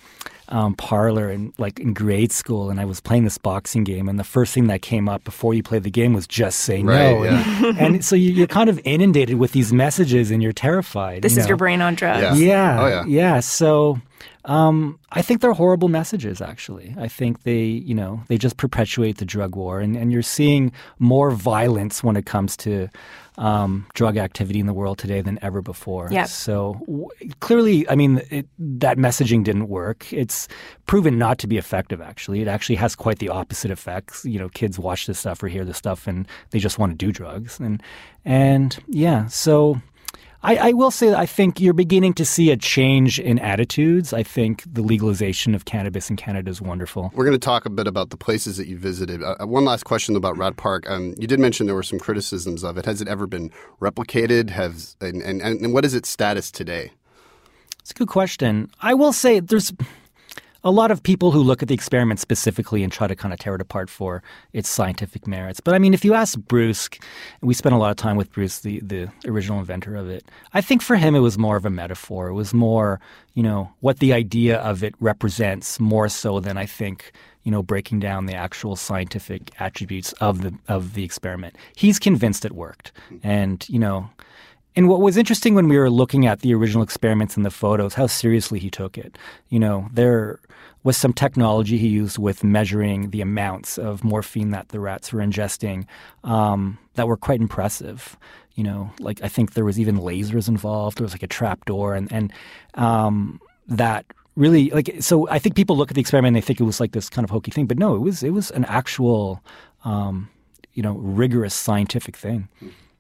um, 0.49 0.75
parlor 0.75 1.31
in 1.31 1.53
like 1.59 1.81
in 1.81 1.93
grade 1.93 2.33
school, 2.33 2.71
and 2.71 2.81
I 2.81 2.85
was 2.85 3.01
playing 3.01 3.25
this 3.25 3.39
boxing 3.39 3.85
game, 3.85 4.09
and 4.09 4.19
the 4.19 4.25
first 4.25 4.55
thing 4.55 4.69
that 4.69 4.83
came 4.83 5.09
up 5.09 5.25
before 5.25 5.55
you 5.55 5.63
play 5.63 5.79
the 5.79 5.91
game 5.91 6.13
was 6.13 6.27
just 6.27 6.61
say 6.61 6.83
right, 6.83 7.13
no. 7.13 7.25
Yeah. 7.25 7.67
And, 7.67 7.79
and, 7.81 8.05
so 8.05 8.15
you, 8.15 8.45
are 8.45 8.47
kind 8.47 8.71
of 8.71 8.81
inundated 8.85 9.39
with 9.39 9.53
these 9.53 9.73
messages, 9.73 10.31
and 10.31 10.43
you're 10.43 10.53
terrified. 10.53 11.23
This 11.23 11.35
you 11.35 11.41
is 11.41 11.45
know? 11.47 11.51
your 11.51 11.57
brain 11.57 11.83
on 11.83 11.95
drugs. 11.95 12.41
Yeah. 12.41 12.47
Yeah. 12.47 12.81
Oh, 12.81 12.87
yeah. 12.87 13.05
Yeah. 13.07 13.41
So 13.41 14.01
um, 14.47 14.99
I 15.11 15.23
think 15.23 15.41
they're 15.41 15.53
horrible 15.53 15.89
messages, 15.89 16.41
actually. 16.41 16.95
I 16.97 17.09
think 17.09 17.43
they, 17.43 17.65
you 17.65 17.95
know, 17.95 18.23
they 18.29 18.39
just 18.39 18.57
perpetuate 18.57 19.19
the 19.19 19.25
drug 19.25 19.57
war, 19.57 19.81
and, 19.81 19.97
and 19.97 20.13
you're 20.13 20.23
seeing 20.23 20.73
more 20.99 21.33
violence 21.33 22.03
when 22.05 22.17
it 22.17 22.27
comes 22.27 22.57
to 22.59 22.89
um, 23.39 23.87
drug 23.95 24.17
activity 24.17 24.61
in 24.61 24.67
the 24.67 24.73
world 24.73 24.99
today 24.99 25.21
than 25.21 25.39
ever 25.43 25.61
before. 25.61 26.09
Yep. 26.11 26.29
So 26.29 26.81
w- 26.87 27.09
clearly, 27.41 27.89
I 27.89 27.97
mean, 27.97 28.23
it, 28.31 28.47
that 28.59 28.99
messaging 28.99 29.43
didn't 29.43 29.69
work. 29.69 30.13
It's 30.13 30.49
proven 30.87 31.19
not 31.19 31.39
to 31.39 31.47
be 31.49 31.59
effective. 31.59 32.01
Actually, 32.01 32.41
it 32.41 32.49
actually 32.49 32.77
has 32.77 32.95
quite 32.95 33.19
the 33.19 33.29
opposite 33.29 33.73
effects. 33.73 34.25
You 34.25 34.39
know, 34.39 34.49
kids 34.49 34.79
watch 34.79 35.07
this 35.07 35.19
stuff 35.19 35.43
or 35.43 35.49
hear 35.49 35.65
this 35.65 35.77
stuff, 35.77 36.07
and 36.07 36.27
they 36.51 36.61
just 36.61 36.79
want 36.79 36.93
to 36.93 36.97
do 36.97 37.13
drugs. 37.13 37.59
And 37.59 37.83
and 38.25 38.79
yeah, 38.87 39.27
so 39.27 39.83
I, 40.47 40.69
I, 40.69 40.73
will 40.75 40.93
say 40.93 41.09
that 41.11 41.19
I 41.19 41.27
think 41.27 41.61
you're 41.61 41.75
beginning 41.75 42.15
to 42.15 42.25
see 42.25 42.53
a 42.53 42.57
change 42.57 43.19
in 43.19 43.41
attitudes. 43.41 44.13
I 44.13 44.23
think 44.23 44.63
the 44.65 44.81
legalization 44.81 45.57
of 45.57 45.65
cannabis 45.65 46.09
in 46.09 46.15
Canada 46.15 46.49
is 46.49 46.63
wonderful. 46.63 47.11
We're 47.17 47.25
going 47.25 47.39
to 47.39 47.45
talk 47.45 47.67
a 47.67 47.71
bit 47.71 47.89
about 47.89 48.11
the 48.11 48.17
places 48.17 48.57
that 48.57 48.69
you 48.69 48.79
visited. 48.79 49.25
Uh, 49.25 49.35
uh, 49.41 49.47
one 49.47 49.65
last 49.65 49.83
question 49.83 50.15
about 50.15 50.39
Rat 50.39 50.57
Park. 50.57 50.89
Um, 50.89 51.15
you 51.19 51.27
did 51.27 51.41
mention 51.41 51.67
there 51.67 51.75
were 51.75 51.83
some 51.83 51.99
criticisms 51.99 52.63
of 52.63 52.79
it. 52.79 52.85
Has 52.85 53.01
it 53.01 53.09
ever 53.09 53.27
been 53.27 53.51
replicated? 53.81 54.51
Has 54.51 54.97
and, 55.01 55.21
and, 55.21 55.43
and 55.43 55.75
what 55.75 55.85
is 55.85 55.95
its 55.95 56.09
status 56.09 56.53
today? 56.53 56.93
It's 57.81 57.91
a 57.91 57.95
good 57.95 58.09
question. 58.09 58.71
I 58.81 58.95
will 58.95 59.13
say 59.13 59.41
there's 59.41 59.73
a 60.65 60.71
lot 60.71 60.91
of 60.91 61.03
people 61.03 61.31
who 61.31 61.41
look 61.41 61.63
at 61.63 61.69
the 61.69 61.75
experiment 61.75 62.21
specifically 62.21 62.83
and 62.83 62.93
try 62.93 63.07
to 63.07 63.17
kind 63.17 63.33
of 63.33 63.41
tear 63.41 63.55
it 63.55 63.61
apart 63.61 63.91
for 63.91 64.23
its 64.53 64.69
scientific 64.69 65.27
merits. 65.27 65.61
But 65.61 65.75
I 65.75 65.79
mean, 65.79 65.95
if 65.95 66.05
you 66.05 66.15
ask 66.15 66.39
Bruce, 66.39 66.89
we 67.41 67.55
spent 67.55 67.75
a 67.75 67.79
lot 67.79 67.91
of 67.91 67.97
time 67.97 68.17
with 68.17 68.33
Bruce, 68.33 68.61
the, 68.61 68.81
the 68.81 69.11
original 69.27 69.59
inventor 69.59 69.97
of 69.97 70.09
it, 70.09 70.25
I 70.55 70.61
think 70.61 70.83
for 70.83 70.97
him 70.97 71.15
it 71.15 71.21
was 71.21 71.39
more 71.39 71.57
of 71.57 71.65
a 71.65 71.71
metaphor. 71.71 72.29
It 72.29 72.35
was 72.35 72.53
more, 72.53 73.01
you 73.35 73.43
know, 73.43 73.71
what 73.81 73.99
the 73.99 74.13
idea 74.13 74.59
of 74.59 74.83
it 74.83 74.95
represents 75.01 75.79
more 75.79 76.09
so 76.09 76.41
than 76.41 76.57
I 76.57 76.67
think, 76.67 77.13
you 77.43 77.53
know, 77.53 77.63
breaking 77.63 78.01
down 78.01 78.27
the 78.27 78.35
actual 78.35 78.75
scientific 78.75 79.53
attributes 79.61 80.13
of 80.15 80.43
the 80.43 80.53
of 80.67 80.95
the 80.95 81.05
experiment. 81.05 81.57
He's 81.77 81.99
convinced 81.99 82.45
it 82.45 82.53
worked. 82.53 82.93
Mm-hmm. 83.11 83.27
And, 83.27 83.69
you 83.69 83.79
know, 83.79 84.11
and 84.77 84.89
what 84.89 85.01
was 85.01 85.17
interesting 85.17 85.55
when 85.55 85.69
we 85.69 85.79
were 85.79 85.91
looking 85.91 86.27
at 86.27 86.41
the 86.41 86.55
original 86.55 86.83
experiments 86.83 87.37
and 87.37 87.47
the 87.47 87.51
photos, 87.51 87.95
how 87.95 88.07
seriously 88.07 88.59
he 88.59 88.71
took 88.71 88.99
it. 88.99 89.17
You 89.49 89.59
know, 89.59 89.89
there 89.93 90.39
was 90.85 90.97
some 90.97 91.13
technology 91.13 91.79
he 91.79 91.89
used 91.89 92.19
with 92.19 92.45
measuring 92.45 93.11
the 93.11 93.23
amounts 93.23 93.79
of 93.79 94.05
morphine 94.05 94.51
that 94.51 94.69
the 94.69 94.79
rats 94.79 95.13
were 95.13 95.21
ingesting 95.21 95.87
um, 96.25 96.79
that 96.95 97.09
were 97.09 97.17
quite 97.17 97.41
impressive. 97.41 98.17
You 98.55 98.65
know, 98.65 98.91
like 99.01 99.23
I 99.23 99.29
think 99.29 99.55
there 99.55 99.65
was 99.65 99.81
even 99.81 99.99
lasers 99.99 100.47
involved. 100.47 100.99
There 100.99 101.05
was 101.05 101.13
like 101.13 101.23
a 101.23 101.27
trap 101.27 101.65
door, 101.65 101.95
and 101.95 102.13
and 102.13 102.33
um, 102.75 103.41
that 103.67 104.07
really 104.37 104.71
like 104.71 104.95
so. 105.01 105.29
I 105.29 105.39
think 105.39 105.57
people 105.57 105.77
look 105.77 105.91
at 105.91 105.95
the 105.95 106.01
experiment 106.01 106.37
and 106.37 106.43
they 106.43 106.47
think 106.47 106.61
it 106.61 106.65
was 106.65 106.81
like 106.81 106.93
this 106.93 107.09
kind 107.09 107.25
of 107.25 107.31
hokey 107.31 107.51
thing, 107.51 107.67
but 107.67 107.79
no, 107.79 107.97
it 107.97 108.01
was 108.01 108.23
it 108.23 108.31
was 108.31 108.51
an 108.53 108.65
actual, 108.67 109.43
um, 109.85 110.29
you 110.75 110.83
know, 110.83 110.93
rigorous 110.93 111.55
scientific 111.55 112.17
thing. 112.17 112.49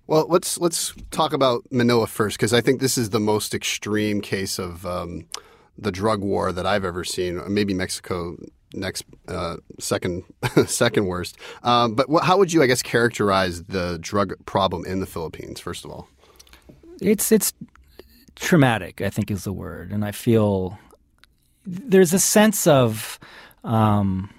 Well, 0.06 0.26
let's 0.28 0.58
let's 0.58 0.94
talk 1.10 1.32
about 1.32 1.64
Manila 1.70 2.06
first 2.06 2.36
because 2.36 2.52
I 2.52 2.60
think 2.60 2.80
this 2.80 2.96
is 2.96 3.10
the 3.10 3.20
most 3.20 3.54
extreme 3.54 4.20
case 4.20 4.58
of 4.58 4.86
um, 4.86 5.26
the 5.76 5.90
drug 5.90 6.20
war 6.22 6.52
that 6.52 6.64
I've 6.64 6.84
ever 6.84 7.02
seen. 7.02 7.40
Maybe 7.52 7.74
Mexico 7.74 8.36
next, 8.72 9.04
uh, 9.26 9.56
second 9.80 10.22
second 10.66 11.06
worst. 11.06 11.36
Um, 11.64 11.94
but 11.94 12.06
how 12.22 12.38
would 12.38 12.52
you, 12.52 12.62
I 12.62 12.66
guess, 12.66 12.82
characterize 12.82 13.64
the 13.64 13.98
drug 14.00 14.34
problem 14.46 14.84
in 14.86 15.00
the 15.00 15.06
Philippines? 15.06 15.58
First 15.58 15.84
of 15.84 15.90
all, 15.90 16.08
it's 17.00 17.32
it's 17.32 17.52
traumatic. 18.36 19.00
I 19.00 19.10
think 19.10 19.30
is 19.30 19.42
the 19.42 19.52
word, 19.52 19.90
and 19.90 20.04
I 20.04 20.12
feel 20.12 20.78
there's 21.64 22.12
a 22.12 22.20
sense 22.20 22.66
of. 22.66 23.18
Um, 23.64 24.30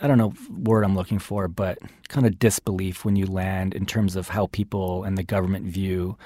I 0.00 0.06
don't 0.06 0.18
know 0.18 0.34
word 0.58 0.84
I'm 0.84 0.94
looking 0.94 1.18
for, 1.18 1.48
but 1.48 1.78
kind 2.08 2.26
of 2.26 2.38
disbelief 2.38 3.04
when 3.04 3.16
you 3.16 3.26
land 3.26 3.74
in 3.74 3.86
terms 3.86 4.16
of 4.16 4.28
how 4.28 4.46
people 4.48 5.04
and 5.04 5.16
the 5.16 5.22
government 5.22 5.66
view 5.66 6.16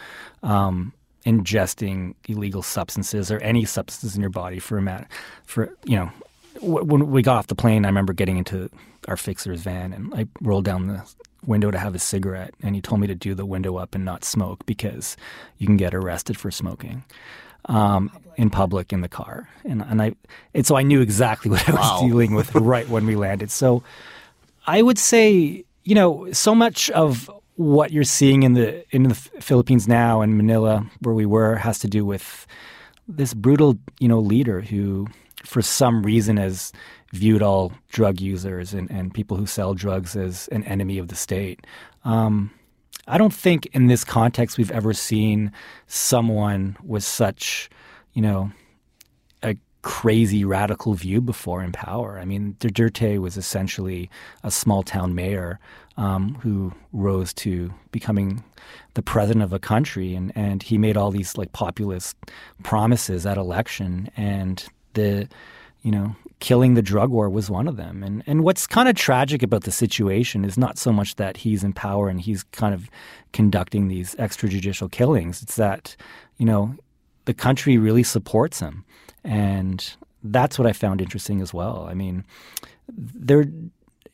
um, 0.42 0.92
ingesting 1.24 2.14
illegal 2.28 2.62
substances 2.62 3.30
or 3.30 3.38
any 3.38 3.64
substances 3.64 4.16
in 4.16 4.20
your 4.20 4.30
body 4.30 4.58
for 4.58 4.78
a 4.78 4.82
matter 4.82 5.06
for 5.44 5.74
you 5.84 5.96
know 5.96 6.10
when 6.60 7.10
we 7.10 7.22
got 7.22 7.36
off 7.36 7.46
the 7.46 7.54
plane, 7.54 7.84
I 7.84 7.88
remember 7.88 8.12
getting 8.12 8.36
into 8.36 8.70
our 9.08 9.16
fixer's 9.16 9.62
van 9.62 9.92
and 9.92 10.12
I 10.14 10.26
rolled 10.40 10.64
down 10.64 10.88
the 10.88 11.02
window 11.46 11.70
to 11.70 11.78
have 11.78 11.94
a 11.94 11.98
cigarette, 11.98 12.54
and 12.62 12.74
he 12.74 12.82
told 12.82 13.00
me 13.00 13.06
to 13.06 13.14
do 13.14 13.34
the 13.34 13.46
window 13.46 13.76
up 13.76 13.94
and 13.94 14.04
not 14.04 14.24
smoke 14.24 14.66
because 14.66 15.16
you 15.58 15.66
can 15.66 15.76
get 15.76 15.94
arrested 15.94 16.36
for 16.36 16.50
smoking 16.50 17.04
um, 17.66 18.10
in 18.36 18.50
public 18.50 18.92
in 18.92 19.00
the 19.00 19.08
car. 19.08 19.48
And 19.64 19.82
and 19.82 20.00
I 20.02 20.12
and 20.54 20.66
so 20.66 20.76
I 20.76 20.82
knew 20.82 21.00
exactly 21.00 21.50
what 21.54 21.68
I 21.68 21.72
was 21.72 21.80
Wow. 21.80 22.00
dealing 22.06 22.34
with 22.34 22.54
right 22.54 22.88
when 22.88 23.06
we 23.06 23.16
landed. 23.16 23.50
So 23.50 23.82
I 24.66 24.82
would 24.82 24.98
say, 24.98 25.64
you 25.84 25.94
know, 25.94 26.30
so 26.32 26.54
much 26.54 26.90
of 26.90 27.30
what 27.56 27.90
you're 27.92 28.04
seeing 28.04 28.42
in 28.42 28.54
the 28.54 28.84
in 28.90 29.02
the 29.04 29.14
Philippines 29.14 29.86
now 29.88 30.20
and 30.22 30.36
Manila, 30.36 30.86
where 31.02 31.14
we 31.14 31.26
were, 31.26 31.56
has 31.56 31.78
to 31.80 31.88
do 31.88 32.04
with 32.06 32.46
this 33.08 33.34
brutal, 33.34 33.76
you 33.98 34.08
know, 34.08 34.20
leader 34.20 34.60
who, 34.60 35.06
for 35.44 35.60
some 35.62 36.02
reason, 36.02 36.36
has 36.36 36.72
viewed 37.12 37.42
all 37.42 37.72
drug 37.90 38.20
users 38.20 38.72
and, 38.72 38.88
and 38.90 39.12
people 39.12 39.36
who 39.36 39.46
sell 39.46 39.74
drugs 39.74 40.14
as 40.16 40.46
an 40.52 40.62
enemy 40.64 40.96
of 40.98 41.08
the 41.08 41.16
state. 41.16 41.66
Um, 42.04 42.50
I 43.10 43.18
don't 43.18 43.34
think 43.34 43.66
in 43.72 43.88
this 43.88 44.04
context 44.04 44.56
we've 44.56 44.70
ever 44.70 44.94
seen 44.94 45.50
someone 45.88 46.76
with 46.84 47.02
such, 47.02 47.68
you 48.12 48.22
know, 48.22 48.52
a 49.42 49.56
crazy 49.82 50.44
radical 50.44 50.94
view 50.94 51.20
before 51.20 51.60
in 51.60 51.72
power. 51.72 52.20
I 52.20 52.24
mean, 52.24 52.54
Duterte 52.60 53.18
was 53.18 53.36
essentially 53.36 54.08
a 54.44 54.50
small 54.52 54.84
town 54.84 55.16
mayor 55.16 55.58
um, 55.96 56.36
who 56.36 56.72
rose 56.92 57.32
to 57.34 57.74
becoming 57.90 58.44
the 58.94 59.02
president 59.02 59.42
of 59.42 59.52
a 59.52 59.58
country, 59.58 60.14
and, 60.14 60.30
and 60.36 60.62
he 60.62 60.78
made 60.78 60.96
all 60.96 61.10
these 61.10 61.36
like 61.36 61.52
populist 61.52 62.16
promises 62.62 63.26
at 63.26 63.36
election, 63.36 64.08
and 64.16 64.66
the 64.94 65.28
you 65.82 65.90
know 65.90 66.14
killing 66.40 66.74
the 66.74 66.82
drug 66.82 67.10
war 67.10 67.30
was 67.30 67.50
one 67.50 67.68
of 67.68 67.76
them. 67.76 68.02
And 68.02 68.22
and 68.26 68.42
what's 68.42 68.66
kind 68.66 68.88
of 68.88 68.96
tragic 68.96 69.42
about 69.42 69.64
the 69.64 69.70
situation 69.70 70.44
is 70.44 70.58
not 70.58 70.78
so 70.78 70.92
much 70.92 71.16
that 71.16 71.36
he's 71.36 71.62
in 71.62 71.72
power 71.72 72.08
and 72.08 72.20
he's 72.20 72.42
kind 72.44 72.74
of 72.74 72.90
conducting 73.32 73.88
these 73.88 74.14
extrajudicial 74.16 74.90
killings. 74.90 75.42
It's 75.42 75.56
that 75.56 75.96
you 76.38 76.46
know 76.46 76.74
the 77.26 77.34
country 77.34 77.78
really 77.78 78.02
supports 78.02 78.60
him, 78.60 78.84
and 79.22 79.94
that's 80.22 80.58
what 80.58 80.66
I 80.66 80.72
found 80.72 81.00
interesting 81.00 81.40
as 81.40 81.54
well. 81.54 81.86
I 81.88 81.94
mean, 81.94 82.24
they're 82.88 83.46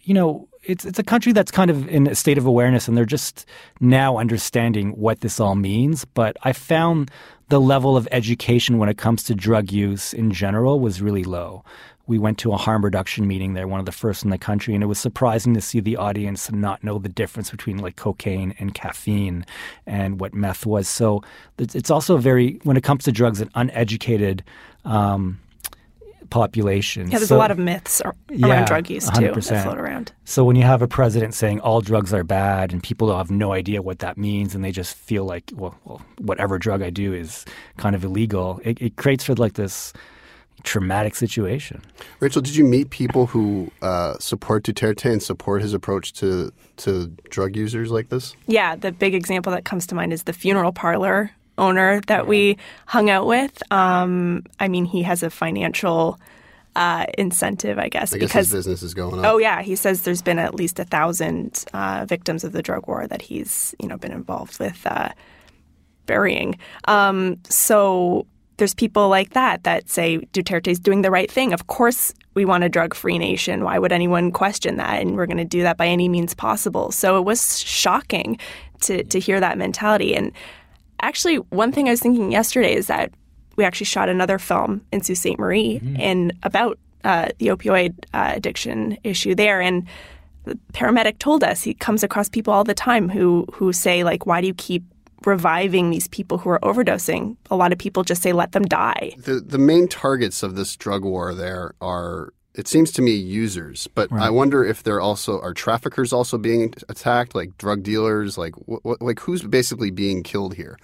you 0.03 0.15
know 0.15 0.49
it's 0.63 0.85
it's 0.85 0.99
a 0.99 1.05
country 1.05 1.33
that's 1.33 1.51
kind 1.51 1.71
of 1.71 1.89
in 1.89 2.07
a 2.07 2.15
state 2.15 2.39
of 2.39 2.47
awareness 2.47 2.89
and 2.89 2.97
they're 2.97 3.05
just 3.05 3.47
now 3.81 4.17
understanding 4.19 4.91
what 4.91 5.21
this 5.21 5.41
all 5.41 5.55
means 5.55 6.05
but 6.05 6.37
i 6.43 6.53
found 6.53 7.11
the 7.49 7.61
level 7.61 7.97
of 7.97 8.09
education 8.11 8.79
when 8.79 8.89
it 8.89 8.99
comes 8.99 9.23
to 9.23 9.35
drug 9.35 9.71
use 9.71 10.13
in 10.15 10.31
general 10.31 10.81
was 10.81 11.03
really 11.03 11.25
low 11.25 11.65
we 12.09 12.19
went 12.19 12.39
to 12.39 12.53
a 12.53 12.57
harm 12.57 12.85
reduction 12.85 13.27
meeting 13.27 13.55
there 13.55 13.67
one 13.67 13.81
of 13.81 13.87
the 13.87 13.93
first 13.93 14.23
in 14.25 14.31
the 14.31 14.39
country 14.39 14.75
and 14.75 14.83
it 14.83 14.87
was 14.87 14.99
surprising 14.99 15.55
to 15.55 15.61
see 15.61 15.81
the 15.81 15.97
audience 15.97 16.51
not 16.53 16.83
know 16.85 16.99
the 16.99 17.09
difference 17.09 17.51
between 17.51 17.79
like 17.79 17.97
cocaine 17.97 18.55
and 18.59 18.75
caffeine 18.75 19.45
and 19.87 20.21
what 20.21 20.33
meth 20.35 20.65
was 20.67 20.89
so 20.89 21.23
it's 21.59 21.91
also 21.91 22.17
very 22.17 22.61
when 22.63 22.77
it 22.77 22.83
comes 22.85 23.05
to 23.05 23.13
drugs 23.13 23.41
an 23.41 23.51
uneducated 23.55 24.45
um, 24.85 25.41
population 26.31 27.09
Yeah, 27.11 27.19
there's 27.19 27.29
So- 27.29 27.37
a 27.37 27.39
lot 27.39 27.51
of 27.51 27.59
myths 27.59 28.01
ar- 28.01 28.15
Yeah, 28.31 28.49
around 28.49 28.67
drug 28.67 28.91
use 28.91 29.09
too 29.11 29.21
that 29.21 29.35
100%. 29.35 29.63
float 29.63 29.79
around. 29.79 30.13
So 30.25 30.45
when 30.45 30.57
you 30.57 30.65
have 30.65 30.83
a 30.83 30.89
president 30.89 31.35
saying 31.35 31.61
all 31.61 31.81
drugs 31.81 32.13
are 32.13 32.25
bad 32.25 32.73
and 32.73 32.83
people 32.83 33.17
have 33.17 33.31
no 33.31 33.53
idea 33.53 33.81
what 33.83 34.01
that 34.01 34.19
means 34.19 34.55
and 34.55 34.65
they 34.65 34.73
just 34.73 34.97
feel 34.97 35.25
like, 35.25 35.53
well, 35.55 35.79
well 35.85 36.03
whatever 36.19 36.59
drug 36.59 36.83
I 36.83 36.91
do 36.91 37.13
is 37.13 37.45
kind 37.77 37.95
of 37.95 38.03
illegal, 38.05 38.61
it, 38.65 38.81
it 38.83 38.97
creates 38.97 39.25
sort 39.25 39.39
of 39.39 39.41
like 39.41 39.53
this 39.55 39.93
traumatic 40.63 41.15
situation. 41.15 41.83
Rachel, 42.21 42.43
did 42.43 42.57
you 42.57 42.65
meet 42.65 42.91
people 42.91 43.27
who 43.27 43.71
uh, 43.83 44.19
support 44.19 44.65
Duterte 44.65 45.11
and 45.11 45.23
support 45.23 45.63
his 45.63 45.75
approach 45.75 46.13
to 46.15 46.53
to 46.79 47.09
drug 47.31 47.57
users 47.57 47.91
like 47.91 48.09
this? 48.09 48.35
Yeah, 48.47 48.77
the 48.77 48.93
big 48.93 49.15
example 49.15 49.53
that 49.53 49.65
comes 49.65 49.87
to 49.89 49.95
mind 49.95 50.13
is 50.13 50.25
the 50.25 50.33
funeral 50.33 50.73
parlor 50.73 51.31
owner 51.59 52.01
that 52.07 52.27
we 52.27 52.59
hung 52.87 53.09
out 53.11 53.27
with. 53.27 53.63
Um, 53.73 54.45
I 54.61 54.69
mean, 54.69 54.85
he 54.85 55.03
has 55.03 55.23
a 55.23 55.31
financial 55.31 56.21
uh, 56.75 57.07
incentive, 57.17 57.79
I 57.79 57.89
guess, 57.89 58.13
I 58.13 58.19
guess 58.19 58.29
because 58.29 58.49
his 58.49 58.53
business 58.53 58.83
is 58.83 58.93
going 58.93 59.19
up. 59.19 59.25
Oh 59.25 59.39
yeah, 59.39 59.63
he 59.63 59.77
says 59.77 60.03
there's 60.03 60.23
been 60.23 60.39
at 60.39 60.55
least 60.55 60.79
a 60.79 60.85
thousand 60.85 61.65
uh, 61.73 62.05
victims 62.07 62.45
of 62.45 62.53
the 62.53 62.63
drug 62.63 62.87
war 62.87 63.07
that 63.07 63.23
he's 63.23 63.75
you 63.81 63.89
know 63.89 63.97
been 63.97 64.13
involved 64.13 64.59
with 64.61 64.87
uh, 64.87 65.11
burying. 66.05 66.59
Um, 66.87 67.39
so 67.49 68.27
there's 68.57 68.75
people 68.75 69.09
like 69.09 69.31
that 69.31 69.65
that 69.65 69.89
say 69.89 70.19
Duterte's 70.33 70.79
doing 70.79 71.03
the 71.03 71.11
right 71.11 71.31
thing. 71.31 71.53
Of 71.53 71.67
course, 71.67 72.15
we 72.35 72.45
want 72.45 72.65
a 72.65 72.69
drug-free 72.69 73.19
nation. 73.19 73.65
Why 73.65 73.79
would 73.79 73.93
anyone 73.93 74.33
question 74.33 74.77
that? 74.77 75.01
And 75.01 75.17
we're 75.17 75.27
going 75.27 75.37
to 75.39 75.45
do 75.45 75.63
that 75.63 75.77
by 75.77 75.87
any 75.87 76.09
means 76.09 76.35
possible. 76.35 76.91
So 76.91 77.19
it 77.19 77.25
was 77.25 77.61
shocking 77.61 78.39
to 78.83 79.05
to 79.05 79.21
hear 79.21 79.41
that 79.41 79.59
mentality. 79.59 80.15
And 80.15 80.33
actually, 81.01 81.37
one 81.37 81.73
thing 81.73 81.89
I 81.89 81.93
was 81.93 82.01
thinking 82.01 82.33
yesterday 82.33 82.75
is 82.75 82.87
that 82.87 83.13
we 83.57 83.65
actually 83.65 83.87
shot 83.87 84.09
another 84.09 84.39
film 84.39 84.83
in 84.93 85.03
Sault 85.03 85.19
Ste. 85.19 85.39
Marie 85.39 85.81
and 85.99 86.33
about 86.43 86.79
uh, 87.05 87.29
the 87.39 87.47
opioid 87.47 87.95
uh, 88.13 88.33
addiction 88.35 88.99
issue 89.03 89.35
there. 89.35 89.61
And 89.61 89.87
the 90.45 90.59
paramedic 90.73 91.19
told 91.19 91.43
us 91.43 91.63
he 91.63 91.75
comes 91.75 92.03
across 92.03 92.29
people 92.29 92.53
all 92.53 92.65
the 92.65 92.75
time 92.75 93.09
who 93.09 93.47
who 93.53 93.73
say 93.73 94.05
like, 94.05 94.27
"Why 94.27 94.41
do 94.41 94.47
you 94.47 94.55
keep 94.55 94.85
reviving 95.25 95.91
these 95.91 96.09
people 96.09 96.39
who 96.39 96.51
are 96.51 96.61
overdosing?" 96.61 97.37
A 97.51 97.57
lot 97.57 97.73
of 97.73 97.79
people 97.79 98.05
just 98.05 98.23
say, 98.23 98.33
"Let 98.33 98.53
them 98.53 98.65
die." 98.65 99.13
The 99.17 99.41
the 99.41 99.59
main 99.59 99.89
targets 99.89 100.43
of 100.43 100.57
this 100.57 100.77
drug 100.77 101.05
war 101.05 101.35
there 101.35 101.75
are 101.81 102.33
it 102.57 102.67
seems 102.67 102.91
to 102.93 103.03
me 103.03 103.13
users, 103.13 103.87
but 103.95 104.11
I 104.11 104.31
wonder 104.31 104.65
if 104.65 104.83
there 104.83 104.99
also 104.99 105.39
are 105.41 105.53
traffickers 105.53 106.13
also 106.13 106.39
being 106.39 106.73
attacked, 106.89 107.35
like 107.35 107.57
drug 107.59 107.83
dealers, 107.83 108.39
like 108.39 108.55
wh- 108.67 108.81
wh- 108.83 109.03
like 109.03 109.21
who's 109.21 109.43
basically 109.43 109.91
being 109.91 110.23
killed 110.23 110.55
here? 110.55 110.79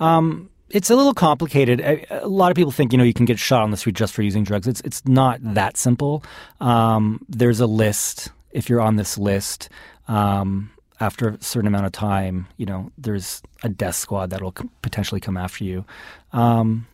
Um, 0.00 0.50
it's 0.70 0.90
a 0.90 0.96
little 0.96 1.14
complicated. 1.14 1.80
A, 1.80 2.24
a 2.24 2.28
lot 2.28 2.50
of 2.50 2.56
people 2.56 2.72
think 2.72 2.92
you 2.92 2.98
know 2.98 3.04
you 3.04 3.14
can 3.14 3.24
get 3.24 3.38
shot 3.38 3.62
on 3.62 3.70
the 3.70 3.76
street 3.76 3.94
just 3.94 4.14
for 4.14 4.22
using 4.22 4.42
drugs. 4.42 4.66
It's 4.66 4.80
it's 4.80 5.06
not 5.06 5.38
that 5.42 5.76
simple. 5.76 6.24
Um, 6.60 7.24
there's 7.28 7.60
a 7.60 7.66
list. 7.66 8.30
If 8.50 8.68
you're 8.68 8.80
on 8.80 8.96
this 8.96 9.16
list, 9.16 9.68
um, 10.08 10.70
after 11.00 11.28
a 11.28 11.42
certain 11.42 11.66
amount 11.68 11.86
of 11.86 11.92
time, 11.92 12.46
you 12.56 12.66
know 12.66 12.90
there's 12.98 13.42
a 13.62 13.68
death 13.68 13.96
squad 13.96 14.30
that'll 14.30 14.54
potentially 14.82 15.20
come 15.20 15.36
after 15.36 15.64
you. 15.64 15.84
Um, 16.32 16.86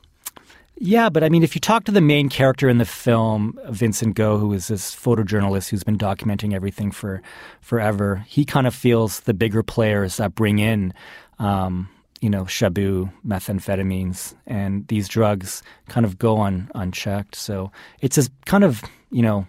Yeah, 0.78 1.10
but 1.10 1.22
I 1.22 1.28
mean, 1.28 1.44
if 1.44 1.54
you 1.54 1.60
talk 1.60 1.84
to 1.84 1.92
the 1.92 2.00
main 2.00 2.28
character 2.28 2.68
in 2.68 2.78
the 2.78 2.84
film, 2.84 3.56
Vincent 3.70 4.16
Go, 4.16 4.38
who 4.38 4.52
is 4.52 4.66
this 4.66 4.92
photojournalist 4.96 5.68
who's 5.68 5.84
been 5.84 5.98
documenting 5.98 6.54
everything 6.54 6.90
for 6.90 7.22
forever, 7.60 8.24
he 8.26 8.44
kind 8.44 8.66
of 8.66 8.74
feels 8.74 9.20
the 9.20 9.34
bigger 9.34 9.62
players 9.62 10.16
that 10.16 10.34
bring 10.34 10.58
in, 10.58 10.92
um, 11.38 11.88
you 12.20 12.28
know, 12.30 12.44
shabu, 12.44 13.12
methamphetamines, 13.24 14.34
and 14.46 14.88
these 14.88 15.06
drugs 15.08 15.62
kind 15.88 16.04
of 16.04 16.18
go 16.18 16.36
on 16.36 16.68
unchecked. 16.74 17.36
So 17.36 17.70
it's 18.00 18.18
a 18.18 18.28
kind 18.46 18.64
of, 18.64 18.82
you 19.10 19.22
know, 19.22 19.46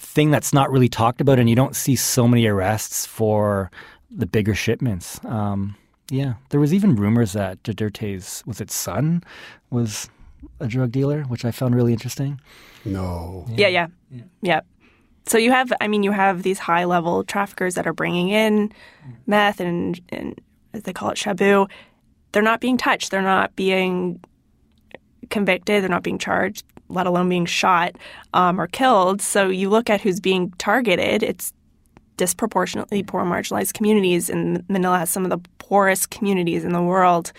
thing 0.00 0.30
that's 0.30 0.52
not 0.52 0.70
really 0.70 0.88
talked 0.88 1.20
about, 1.20 1.38
and 1.38 1.48
you 1.48 1.56
don't 1.56 1.76
see 1.76 1.96
so 1.96 2.26
many 2.26 2.46
arrests 2.46 3.06
for 3.06 3.70
the 4.10 4.26
bigger 4.26 4.54
shipments. 4.54 5.20
Um, 5.24 5.76
yeah, 6.10 6.34
there 6.48 6.60
was 6.60 6.74
even 6.74 6.96
rumors 6.96 7.32
that 7.32 7.62
Duterte's 7.62 8.42
was 8.46 8.60
it 8.60 8.70
son 8.70 9.22
was 9.70 10.10
a 10.58 10.66
drug 10.66 10.90
dealer, 10.90 11.22
which 11.24 11.44
I 11.44 11.50
found 11.50 11.74
really 11.74 11.92
interesting. 11.92 12.40
No. 12.84 13.46
Yeah, 13.48 13.68
yeah, 13.68 13.86
yeah. 14.10 14.22
yeah. 14.42 14.60
So 15.26 15.38
you 15.38 15.52
have, 15.52 15.72
I 15.80 15.86
mean, 15.86 16.02
you 16.02 16.12
have 16.12 16.42
these 16.42 16.58
high 16.58 16.84
level 16.84 17.22
traffickers 17.24 17.74
that 17.74 17.86
are 17.86 17.92
bringing 17.92 18.30
in 18.30 18.72
meth 19.26 19.60
and, 19.60 20.00
and 20.08 20.40
as 20.72 20.82
they 20.82 20.92
call 20.92 21.10
it, 21.10 21.18
shabu. 21.18 21.70
They're 22.32 22.42
not 22.42 22.60
being 22.60 22.78
touched. 22.78 23.10
They're 23.10 23.22
not 23.22 23.54
being 23.54 24.20
convicted. 25.30 25.82
They're 25.82 25.90
not 25.90 26.02
being 26.02 26.18
charged, 26.18 26.64
let 26.90 27.06
alone 27.06 27.28
being 27.28 27.46
shot 27.46 27.96
um, 28.34 28.60
or 28.60 28.66
killed. 28.66 29.22
So 29.22 29.48
you 29.48 29.70
look 29.70 29.88
at 29.88 30.00
who's 30.00 30.20
being 30.20 30.50
targeted. 30.58 31.22
It's 31.22 31.52
disproportionately 32.16 33.02
poor 33.02 33.24
marginalized 33.24 33.72
communities, 33.72 34.28
and 34.28 34.62
Manila 34.68 34.98
has 34.98 35.08
some 35.08 35.24
of 35.24 35.30
the 35.30 35.38
poorest 35.58 36.10
communities 36.10 36.64
in 36.64 36.72
the 36.72 36.82
world. 36.82 37.32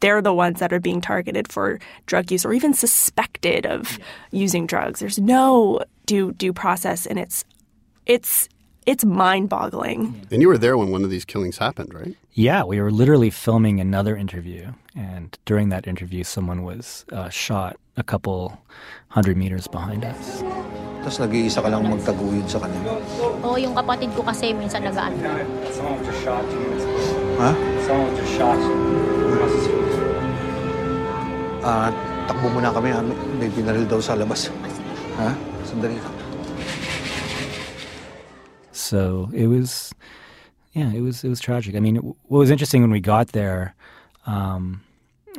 They're 0.00 0.20
the 0.20 0.34
ones 0.34 0.58
that 0.58 0.72
are 0.72 0.80
being 0.80 1.00
targeted 1.00 1.50
for 1.50 1.78
drug 2.06 2.30
use 2.32 2.44
or 2.44 2.52
even 2.52 2.74
suspected 2.74 3.64
of 3.64 3.98
using 4.32 4.66
drugs. 4.66 5.00
There's 5.00 5.20
no 5.20 5.80
due 6.06 6.32
due 6.32 6.52
process, 6.52 7.06
and 7.06 7.18
it's 7.18 7.44
it's 8.06 8.48
it's 8.86 9.04
mind 9.04 9.48
boggling. 9.48 10.26
And 10.30 10.42
you 10.42 10.48
were 10.48 10.58
there 10.58 10.76
when 10.76 10.90
one 10.90 11.04
of 11.04 11.10
these 11.10 11.24
killings 11.24 11.58
happened, 11.58 11.94
right? 11.94 12.16
Yeah, 12.32 12.64
we 12.64 12.80
were 12.80 12.90
literally 12.90 13.30
filming 13.30 13.80
another 13.80 14.16
interview, 14.16 14.72
and 14.94 15.38
during 15.44 15.68
that 15.70 15.86
interview, 15.86 16.24
someone 16.24 16.62
was 16.64 17.04
uh, 17.12 17.28
shot 17.30 17.76
a 17.96 18.02
couple 18.02 18.58
hundred 19.08 19.36
meters 19.36 19.66
behind 19.68 20.04
us. 20.04 20.42
Tapos 21.04 21.20
nag-iisa 21.20 21.60
ka 21.62 21.68
lang 21.68 21.84
magtaguyod 21.84 22.48
sa 22.48 22.58
kanila. 22.58 22.98
Oo, 23.44 23.54
yung 23.60 23.76
kapatid 23.76 24.10
ko 24.16 24.24
kasi 24.24 24.56
minsan 24.56 24.82
nagaan. 24.82 25.14
Someone 25.70 26.00
just 26.02 26.20
shot 26.24 26.42
two 26.48 26.58
minutes 26.58 26.82
ago. 26.82 27.52
Someone 27.84 28.12
just 28.16 28.32
shot 28.34 28.58
across 28.58 29.52
the 29.52 29.60
street. 29.62 29.92
Ah, 31.64 31.88
takbo 32.24 32.48
muna 32.50 32.72
kami 32.72 32.88
ha. 32.92 33.00
May 33.36 33.52
binaril 33.52 33.84
daw 33.84 34.00
sa 34.00 34.16
labas. 34.16 34.48
Ha? 35.20 35.30
Sandali 35.68 35.96
lang. 36.00 36.23
So 38.84 39.30
it 39.32 39.46
was, 39.46 39.94
yeah, 40.72 40.92
it 40.92 41.00
was 41.00 41.24
it 41.24 41.28
was 41.28 41.40
tragic. 41.40 41.74
I 41.74 41.80
mean, 41.80 41.96
what 41.96 42.38
was 42.38 42.50
interesting 42.50 42.82
when 42.82 42.90
we 42.90 43.00
got 43.00 43.28
there, 43.28 43.74
um, 44.26 44.82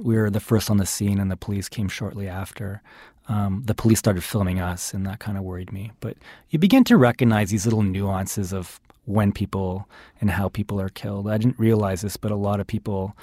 we 0.02 0.16
were 0.16 0.30
the 0.30 0.40
first 0.40 0.70
on 0.70 0.78
the 0.78 0.86
scene, 0.86 1.20
and 1.20 1.30
the 1.30 1.38
police 1.38 1.70
came 1.70 1.88
shortly 1.88 2.28
after. 2.28 2.82
Um, 3.28 3.64
the 3.66 3.76
police 3.76 4.00
started 4.00 4.24
filming 4.24 4.60
us, 4.60 4.94
and 4.94 5.06
that 5.06 5.20
kind 5.20 5.38
of 5.38 5.44
worried 5.44 5.72
me. 5.72 5.92
But 6.00 6.18
you 6.50 6.60
begin 6.60 6.84
to 6.86 6.98
recognize 6.98 7.50
these 7.50 7.66
little 7.66 7.84
nuances 7.84 8.52
of 8.54 8.80
when 9.06 9.32
people 9.32 9.88
and 10.20 10.32
how 10.32 10.50
people 10.50 10.82
are 10.82 10.90
killed. 10.90 11.28
I 11.28 11.38
didn't 11.38 11.60
realize 11.60 12.02
this, 12.02 12.18
but 12.18 12.32
a 12.32 12.36
lot 12.36 12.60
of 12.60 12.68
people 12.68 13.16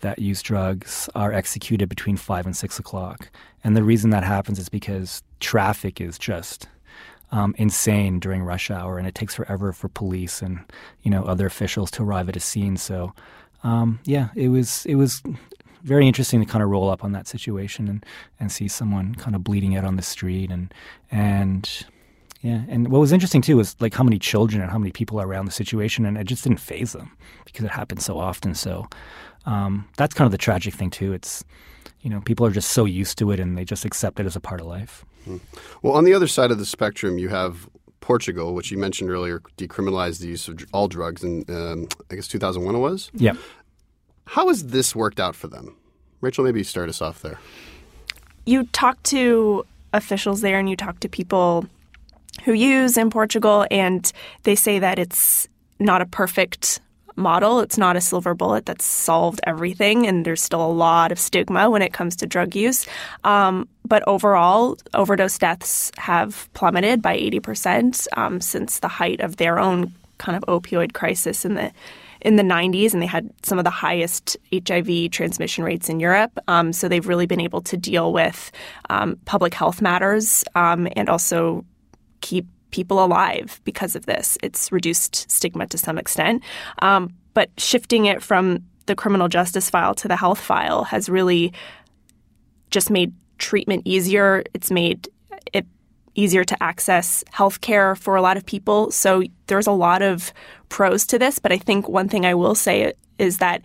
that 0.00 0.18
use 0.18 0.42
drugs 0.42 1.08
are 1.14 1.32
executed 1.32 1.88
between 1.88 2.16
five 2.16 2.46
and 2.46 2.56
six 2.56 2.78
o'clock. 2.78 3.30
And 3.64 3.76
the 3.76 3.82
reason 3.82 4.10
that 4.10 4.24
happens 4.24 4.58
is 4.58 4.68
because 4.68 5.22
traffic 5.40 6.00
is 6.00 6.18
just 6.18 6.68
um, 7.32 7.54
insane 7.58 8.20
during 8.20 8.42
rush 8.42 8.70
hour, 8.70 8.98
and 8.98 9.06
it 9.06 9.14
takes 9.14 9.34
forever 9.34 9.72
for 9.72 9.88
police 9.88 10.42
and 10.42 10.60
you 11.02 11.10
know 11.10 11.24
other 11.24 11.46
officials 11.46 11.90
to 11.92 12.02
arrive 12.02 12.28
at 12.28 12.36
a 12.36 12.40
scene. 12.40 12.76
So, 12.76 13.12
um, 13.64 14.00
yeah, 14.04 14.28
it 14.34 14.48
was 14.48 14.86
it 14.86 14.94
was 14.96 15.22
very 15.82 16.06
interesting 16.06 16.40
to 16.40 16.46
kind 16.46 16.62
of 16.62 16.68
roll 16.68 16.90
up 16.90 17.04
on 17.04 17.12
that 17.12 17.26
situation 17.26 17.88
and 17.88 18.04
and 18.40 18.50
see 18.50 18.68
someone 18.68 19.14
kind 19.14 19.36
of 19.36 19.44
bleeding 19.44 19.76
out 19.76 19.84
on 19.84 19.96
the 19.96 20.02
street 20.02 20.50
and 20.50 20.72
and 21.10 21.86
yeah, 22.42 22.62
and 22.68 22.88
what 22.88 23.00
was 23.00 23.12
interesting 23.12 23.42
too 23.42 23.56
was 23.56 23.74
like 23.80 23.94
how 23.94 24.04
many 24.04 24.18
children 24.18 24.62
and 24.62 24.70
how 24.70 24.78
many 24.78 24.92
people 24.92 25.20
are 25.20 25.26
around 25.26 25.46
the 25.46 25.52
situation, 25.52 26.04
and 26.06 26.16
it 26.16 26.24
just 26.24 26.44
didn't 26.44 26.60
phase 26.60 26.92
them 26.92 27.10
because 27.44 27.64
it 27.64 27.72
happens 27.72 28.04
so 28.04 28.18
often. 28.18 28.54
So 28.54 28.86
um, 29.46 29.88
that's 29.96 30.14
kind 30.14 30.26
of 30.26 30.32
the 30.32 30.38
tragic 30.38 30.74
thing 30.74 30.90
too. 30.90 31.12
It's 31.12 31.44
you 32.02 32.10
know 32.10 32.20
people 32.20 32.46
are 32.46 32.52
just 32.52 32.70
so 32.70 32.84
used 32.84 33.18
to 33.18 33.32
it 33.32 33.40
and 33.40 33.58
they 33.58 33.64
just 33.64 33.84
accept 33.84 34.20
it 34.20 34.26
as 34.26 34.36
a 34.36 34.40
part 34.40 34.60
of 34.60 34.66
life. 34.68 35.04
Hmm. 35.26 35.36
Well, 35.82 35.92
on 35.92 36.04
the 36.04 36.14
other 36.14 36.26
side 36.26 36.50
of 36.50 36.58
the 36.58 36.64
spectrum, 36.64 37.18
you 37.18 37.28
have 37.28 37.68
Portugal, 38.00 38.54
which 38.54 38.70
you 38.70 38.78
mentioned 38.78 39.10
earlier, 39.10 39.42
decriminalized 39.58 40.20
the 40.20 40.28
use 40.28 40.46
of 40.46 40.64
all 40.72 40.86
drugs 40.86 41.24
in 41.24 41.44
um, 41.48 41.88
I 42.10 42.14
guess 42.14 42.28
2001 42.28 42.74
it 42.74 42.78
was. 42.78 43.10
Yeah. 43.12 43.34
How 44.26 44.48
has 44.48 44.68
this 44.68 44.94
worked 44.94 45.20
out 45.20 45.34
for 45.34 45.48
them? 45.48 45.76
Rachel, 46.20 46.44
maybe 46.44 46.62
start 46.62 46.88
us 46.88 47.02
off 47.02 47.22
there. 47.22 47.38
You 48.44 48.64
talk 48.66 49.02
to 49.04 49.66
officials 49.92 50.40
there, 50.40 50.58
and 50.58 50.70
you 50.70 50.76
talk 50.76 51.00
to 51.00 51.08
people 51.08 51.66
who 52.44 52.52
use 52.52 52.96
in 52.96 53.10
Portugal, 53.10 53.66
and 53.70 54.10
they 54.44 54.54
say 54.54 54.78
that 54.78 54.98
it's 54.98 55.48
not 55.78 56.00
a 56.00 56.06
perfect 56.06 56.80
model. 57.16 57.60
It's 57.60 57.78
not 57.78 57.96
a 57.96 58.00
silver 58.00 58.34
bullet 58.34 58.66
that's 58.66 58.84
solved 58.84 59.40
everything, 59.44 60.06
and 60.06 60.24
there's 60.24 60.42
still 60.42 60.64
a 60.64 60.70
lot 60.70 61.12
of 61.12 61.18
stigma 61.18 61.70
when 61.70 61.82
it 61.82 61.92
comes 61.92 62.16
to 62.16 62.26
drug 62.26 62.54
use. 62.54 62.86
Um, 63.24 63.68
but 63.84 64.06
overall, 64.06 64.78
overdose 64.94 65.38
deaths 65.38 65.90
have 65.96 66.48
plummeted 66.54 67.02
by 67.02 67.16
80% 67.16 68.06
um, 68.16 68.40
since 68.40 68.80
the 68.80 68.88
height 68.88 69.20
of 69.20 69.36
their 69.36 69.58
own 69.58 69.92
kind 70.18 70.36
of 70.36 70.44
opioid 70.44 70.92
crisis 70.92 71.44
in 71.44 71.54
the 71.54 71.72
in 72.22 72.36
the 72.36 72.42
90s, 72.42 72.92
and 72.92 73.00
they 73.00 73.06
had 73.06 73.30
some 73.42 73.58
of 73.58 73.64
the 73.64 73.70
highest 73.70 74.36
HIV 74.52 75.10
transmission 75.10 75.62
rates 75.62 75.88
in 75.88 76.00
Europe. 76.00 76.36
Um, 76.48 76.72
so 76.72 76.88
they've 76.88 77.06
really 77.06 77.26
been 77.26 77.40
able 77.40 77.60
to 77.60 77.76
deal 77.76 78.12
with 78.12 78.50
um, 78.90 79.16
public 79.26 79.54
health 79.54 79.80
matters 79.80 80.42
um, 80.54 80.88
and 80.96 81.08
also 81.08 81.64
keep 82.22 82.46
people 82.70 83.02
alive 83.02 83.60
because 83.64 83.96
of 83.96 84.06
this. 84.06 84.36
It's 84.42 84.70
reduced 84.72 85.30
stigma 85.30 85.66
to 85.68 85.78
some 85.78 85.98
extent. 85.98 86.42
Um, 86.80 87.14
but 87.34 87.50
shifting 87.58 88.06
it 88.06 88.22
from 88.22 88.64
the 88.86 88.94
criminal 88.94 89.28
justice 89.28 89.68
file 89.68 89.94
to 89.96 90.08
the 90.08 90.16
health 90.16 90.40
file 90.40 90.84
has 90.84 91.08
really 91.08 91.52
just 92.70 92.90
made 92.90 93.12
treatment 93.38 93.82
easier. 93.84 94.42
It's 94.54 94.70
made 94.70 95.08
it 95.52 95.66
easier 96.14 96.44
to 96.44 96.62
access 96.62 97.22
healthcare 97.32 97.96
for 97.96 98.16
a 98.16 98.22
lot 98.22 98.36
of 98.36 98.46
people. 98.46 98.90
So 98.90 99.22
there's 99.46 99.66
a 99.66 99.72
lot 99.72 100.02
of 100.02 100.32
pros 100.68 101.06
to 101.06 101.18
this. 101.18 101.38
But 101.38 101.52
I 101.52 101.58
think 101.58 101.88
one 101.88 102.08
thing 102.08 102.24
I 102.24 102.34
will 102.34 102.54
say 102.54 102.92
is 103.18 103.38
that 103.38 103.62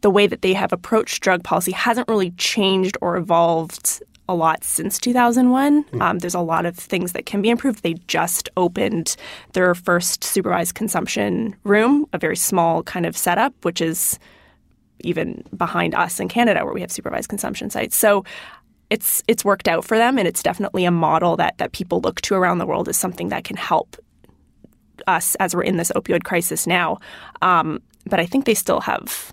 the 0.00 0.10
way 0.10 0.26
that 0.26 0.42
they 0.42 0.54
have 0.54 0.72
approached 0.72 1.22
drug 1.22 1.42
policy 1.42 1.72
hasn't 1.72 2.08
really 2.08 2.30
changed 2.32 2.96
or 3.00 3.16
evolved 3.16 4.02
a 4.28 4.34
lot 4.34 4.62
since 4.62 4.98
2001. 4.98 5.84
Mm. 5.84 6.02
Um, 6.02 6.18
there's 6.18 6.34
a 6.34 6.40
lot 6.40 6.66
of 6.66 6.76
things 6.76 7.12
that 7.12 7.26
can 7.26 7.42
be 7.42 7.50
improved. 7.50 7.82
They 7.82 7.94
just 8.06 8.48
opened 8.56 9.16
their 9.54 9.74
first 9.74 10.22
supervised 10.22 10.74
consumption 10.74 11.56
room, 11.64 12.06
a 12.12 12.18
very 12.18 12.36
small 12.36 12.82
kind 12.82 13.06
of 13.06 13.16
setup, 13.16 13.64
which 13.64 13.80
is 13.80 14.18
even 15.00 15.44
behind 15.56 15.94
us 15.94 16.20
in 16.20 16.28
Canada 16.28 16.64
where 16.64 16.74
we 16.74 16.80
have 16.80 16.92
supervised 16.92 17.28
consumption 17.28 17.70
sites. 17.70 17.96
So 17.96 18.24
it's 18.90 19.22
it's 19.28 19.44
worked 19.44 19.68
out 19.68 19.84
for 19.84 19.96
them 19.98 20.18
and 20.18 20.26
it's 20.26 20.42
definitely 20.42 20.84
a 20.84 20.90
model 20.90 21.36
that 21.36 21.58
that 21.58 21.72
people 21.72 22.00
look 22.00 22.20
to 22.22 22.34
around 22.34 22.58
the 22.58 22.66
world 22.66 22.88
as 22.88 22.96
something 22.96 23.28
that 23.28 23.44
can 23.44 23.56
help 23.56 23.96
us 25.06 25.34
as 25.36 25.54
we're 25.54 25.62
in 25.62 25.76
this 25.76 25.92
opioid 25.94 26.24
crisis 26.24 26.66
now. 26.66 26.98
Um, 27.42 27.80
but 28.06 28.18
I 28.18 28.26
think 28.26 28.44
they 28.44 28.54
still 28.54 28.80
have 28.80 29.32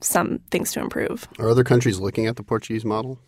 some 0.00 0.40
things 0.50 0.72
to 0.72 0.80
improve. 0.80 1.28
Are 1.38 1.48
other 1.48 1.64
countries 1.64 1.98
looking 1.98 2.26
at 2.26 2.36
the 2.36 2.42
Portuguese 2.42 2.84
model? 2.84 3.18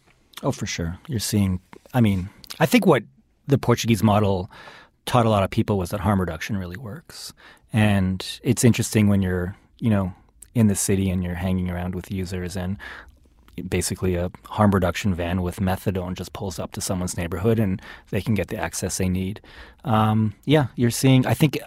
Oh, 0.42 0.52
for 0.52 0.66
sure. 0.66 0.98
You're 1.08 1.18
seeing, 1.20 1.60
I 1.94 2.00
mean, 2.00 2.28
I 2.60 2.66
think 2.66 2.86
what 2.86 3.02
the 3.46 3.58
Portuguese 3.58 4.02
model 4.02 4.50
taught 5.06 5.26
a 5.26 5.30
lot 5.30 5.42
of 5.42 5.50
people 5.50 5.78
was 5.78 5.90
that 5.90 6.00
harm 6.00 6.20
reduction 6.20 6.56
really 6.56 6.76
works. 6.76 7.32
And 7.72 8.24
it's 8.42 8.64
interesting 8.64 9.08
when 9.08 9.22
you're, 9.22 9.56
you 9.80 9.90
know, 9.90 10.12
in 10.54 10.66
the 10.66 10.74
city 10.74 11.10
and 11.10 11.22
you're 11.22 11.34
hanging 11.34 11.70
around 11.70 11.94
with 11.94 12.10
users 12.10 12.56
and 12.56 12.76
basically 13.68 14.14
a 14.14 14.30
harm 14.46 14.70
reduction 14.70 15.14
van 15.14 15.42
with 15.42 15.56
methadone 15.56 16.14
just 16.14 16.32
pulls 16.32 16.58
up 16.58 16.72
to 16.72 16.80
someone's 16.80 17.16
neighborhood 17.16 17.58
and 17.58 17.82
they 18.10 18.20
can 18.20 18.34
get 18.34 18.48
the 18.48 18.56
access 18.56 18.98
they 18.98 19.08
need. 19.08 19.40
Um, 19.84 20.34
yeah, 20.44 20.66
you're 20.76 20.90
seeing, 20.90 21.26
I 21.26 21.34
think. 21.34 21.58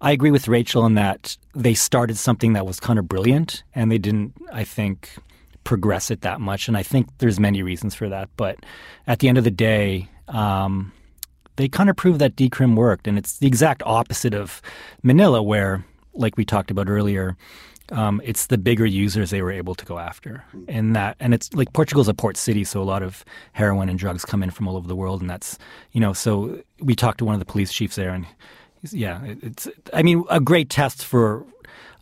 I 0.00 0.12
agree 0.12 0.30
with 0.30 0.46
Rachel 0.46 0.86
in 0.86 0.94
that 0.94 1.36
they 1.54 1.74
started 1.74 2.16
something 2.16 2.52
that 2.52 2.64
was 2.64 2.78
kind 2.78 2.98
of 2.98 3.08
brilliant 3.08 3.64
and 3.74 3.90
they 3.90 3.98
didn't, 3.98 4.32
I 4.52 4.62
think, 4.62 5.16
progress 5.64 6.10
it 6.10 6.22
that 6.22 6.40
much. 6.40 6.68
And 6.68 6.76
I 6.76 6.82
think 6.82 7.08
there's 7.18 7.38
many 7.40 7.62
reasons 7.62 7.94
for 7.94 8.08
that. 8.08 8.28
But 8.36 8.64
at 9.06 9.18
the 9.18 9.28
end 9.28 9.38
of 9.38 9.44
the 9.44 9.50
day, 9.50 10.08
um, 10.28 10.92
they 11.56 11.68
kind 11.68 11.90
of 11.90 11.96
proved 11.96 12.20
that 12.20 12.36
decrim 12.36 12.76
worked. 12.76 13.06
And 13.08 13.18
it's 13.18 13.38
the 13.38 13.46
exact 13.46 13.82
opposite 13.84 14.34
of 14.34 14.62
Manila, 15.02 15.42
where, 15.42 15.84
like 16.14 16.36
we 16.36 16.44
talked 16.44 16.70
about 16.70 16.88
earlier, 16.88 17.36
um, 17.90 18.20
it's 18.24 18.46
the 18.46 18.58
bigger 18.58 18.86
users 18.86 19.30
they 19.30 19.42
were 19.42 19.50
able 19.50 19.74
to 19.74 19.84
go 19.84 19.98
after, 19.98 20.44
and 20.68 20.94
that 20.94 21.16
and 21.20 21.32
it's 21.32 21.52
like 21.54 21.72
Portugal's 21.72 22.08
a 22.08 22.14
port 22.14 22.36
city, 22.36 22.62
so 22.64 22.82
a 22.82 22.84
lot 22.84 23.02
of 23.02 23.24
heroin 23.52 23.88
and 23.88 23.98
drugs 23.98 24.24
come 24.24 24.42
in 24.42 24.50
from 24.50 24.68
all 24.68 24.76
over 24.76 24.86
the 24.86 24.96
world, 24.96 25.20
and 25.22 25.30
that's 25.30 25.58
you 25.92 26.00
know. 26.00 26.12
So 26.12 26.62
we 26.80 26.94
talked 26.94 27.18
to 27.18 27.24
one 27.24 27.34
of 27.34 27.40
the 27.40 27.46
police 27.46 27.72
chiefs 27.72 27.96
there, 27.96 28.10
and 28.10 28.26
yeah, 28.90 29.24
it, 29.24 29.38
it's 29.42 29.68
I 29.94 30.02
mean 30.02 30.24
a 30.28 30.40
great 30.40 30.68
test 30.68 31.04
for 31.04 31.46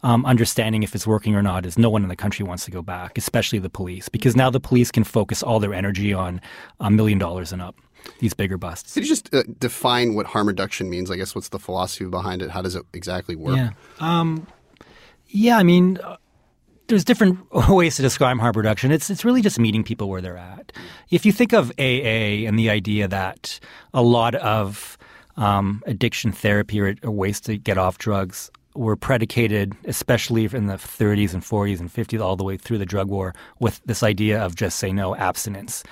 um, 0.07 0.25
understanding 0.25 0.85
if 0.85 0.95
it's 0.95 1.05
working 1.05 1.35
or 1.35 1.43
not 1.43 1.67
is 1.67 1.77
no 1.77 1.91
one 1.91 2.05
in 2.05 2.09
the 2.09 2.15
country 2.15 2.47
wants 2.47 2.65
to 2.65 2.71
go 2.71 2.81
back, 2.81 3.19
especially 3.19 3.59
the 3.59 3.69
police, 3.69 4.09
because 4.09 4.37
now 4.37 4.49
the 4.49 4.61
police 4.61 4.93
can 4.93 5.03
focus 5.03 5.43
all 5.43 5.59
their 5.59 5.75
energy 5.75 6.15
on 6.15 6.41
a 6.79 6.93
million 6.93 7.19
dollars 7.19 7.53
and 7.53 7.61
up. 7.61 7.75
These 8.21 8.33
bigger 8.33 8.57
busts. 8.57 8.95
Could 8.95 9.03
you 9.03 9.09
just 9.09 9.35
uh, 9.35 9.43
define 9.59 10.15
what 10.15 10.27
harm 10.27 10.47
reduction 10.47 10.89
means? 10.89 11.11
I 11.11 11.17
guess 11.17 11.35
what's 11.35 11.49
the 11.49 11.59
philosophy 11.59 12.05
behind 12.05 12.41
it? 12.41 12.51
How 12.51 12.63
does 12.63 12.77
it 12.77 12.85
exactly 12.93 13.35
work? 13.35 13.57
Yeah. 13.57 13.71
Um, 13.99 14.47
yeah, 15.27 15.59
I 15.59 15.65
mean, 15.65 15.99
uh, 15.99 16.17
there's 16.87 17.03
different 17.03 17.41
ways 17.69 17.97
to 17.97 18.03
describe 18.03 18.39
harm 18.39 18.53
reduction. 18.57 18.93
It's 18.93 19.11
it's 19.11 19.25
really 19.25 19.43
just 19.43 19.59
meeting 19.59 19.83
people 19.83 20.09
where 20.09 20.21
they're 20.21 20.37
at. 20.37 20.71
If 21.11 21.27
you 21.27 21.33
think 21.33 21.53
of 21.53 21.73
AA 21.81 22.47
and 22.47 22.57
the 22.57 22.71
idea 22.71 23.09
that 23.09 23.59
a 23.93 24.03
lot 24.03 24.37
of 24.37 24.97
um, 25.37 25.83
addiction 25.85 26.31
therapy 26.31 26.81
or, 26.81 26.95
or 27.03 27.11
ways 27.11 27.41
to 27.41 27.59
get 27.59 27.77
off 27.77 27.99
drugs 27.99 28.53
were 28.79 28.97
predicated, 28.97 29.75
especially 29.85 30.45
in 30.45 30.67
the 30.67 30.75
30s 30.75 31.35
and 31.35 31.43
40s 31.43 31.81
and 31.81 31.93
50s, 31.93 32.21
all 32.21 32.37
the 32.37 32.45
way 32.45 32.57
through 32.57 32.79
the 32.79 32.87
drug 32.87 33.09
war, 33.09 33.35
with 33.59 33.81
this 33.87 34.03
idea 34.03 34.41
of 34.41 34.55
just 34.55 34.79
say 34.79 34.93
no, 34.93 35.17
abstinence. 35.17 35.83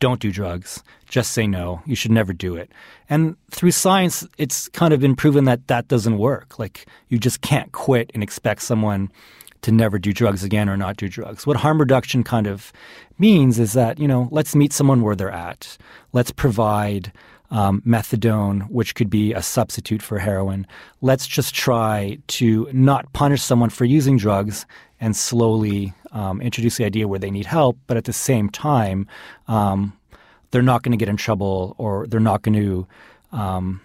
Don't 0.00 0.20
do 0.20 0.32
drugs. 0.32 0.82
Just 1.06 1.32
say 1.32 1.46
no. 1.46 1.80
You 1.86 1.94
should 1.94 2.10
never 2.10 2.32
do 2.32 2.56
it. 2.56 2.72
And 3.08 3.36
through 3.50 3.70
science, 3.70 4.26
it's 4.36 4.68
kind 4.70 4.92
of 4.92 4.98
been 5.00 5.14
proven 5.14 5.44
that 5.44 5.68
that 5.68 5.86
doesn't 5.86 6.18
work. 6.18 6.58
Like, 6.58 6.86
you 7.08 7.18
just 7.18 7.40
can't 7.40 7.70
quit 7.70 8.10
and 8.12 8.22
expect 8.22 8.62
someone 8.62 9.12
to 9.60 9.70
never 9.70 9.98
do 9.98 10.12
drugs 10.12 10.42
again 10.42 10.68
or 10.68 10.76
not 10.76 10.96
do 10.96 11.08
drugs. 11.08 11.46
What 11.46 11.56
harm 11.56 11.78
reduction 11.78 12.24
kind 12.24 12.48
of 12.48 12.72
means 13.18 13.60
is 13.60 13.74
that, 13.74 14.00
you 14.00 14.08
know, 14.08 14.28
let's 14.32 14.56
meet 14.56 14.72
someone 14.72 15.02
where 15.02 15.14
they're 15.14 15.30
at. 15.30 15.78
Let's 16.12 16.32
provide 16.32 17.12
um, 17.52 17.82
methadone, 17.86 18.62
which 18.70 18.94
could 18.94 19.10
be 19.10 19.32
a 19.32 19.42
substitute 19.42 20.02
for 20.02 20.18
heroin. 20.18 20.66
Let's 21.02 21.26
just 21.26 21.54
try 21.54 22.18
to 22.28 22.68
not 22.72 23.12
punish 23.12 23.42
someone 23.42 23.68
for 23.70 23.84
using 23.84 24.16
drugs 24.16 24.66
and 25.00 25.14
slowly 25.14 25.92
um, 26.12 26.40
introduce 26.40 26.78
the 26.78 26.84
idea 26.84 27.06
where 27.06 27.18
they 27.18 27.30
need 27.30 27.46
help, 27.46 27.78
but 27.86 27.96
at 27.96 28.04
the 28.04 28.12
same 28.12 28.48
time, 28.48 29.06
um, 29.48 29.92
they're 30.50 30.62
not 30.62 30.82
going 30.82 30.92
to 30.92 30.98
get 30.98 31.08
in 31.08 31.16
trouble 31.16 31.74
or 31.78 32.06
they're 32.06 32.20
not 32.20 32.42
going 32.42 32.54
to 32.54 32.86
um, 33.32 33.80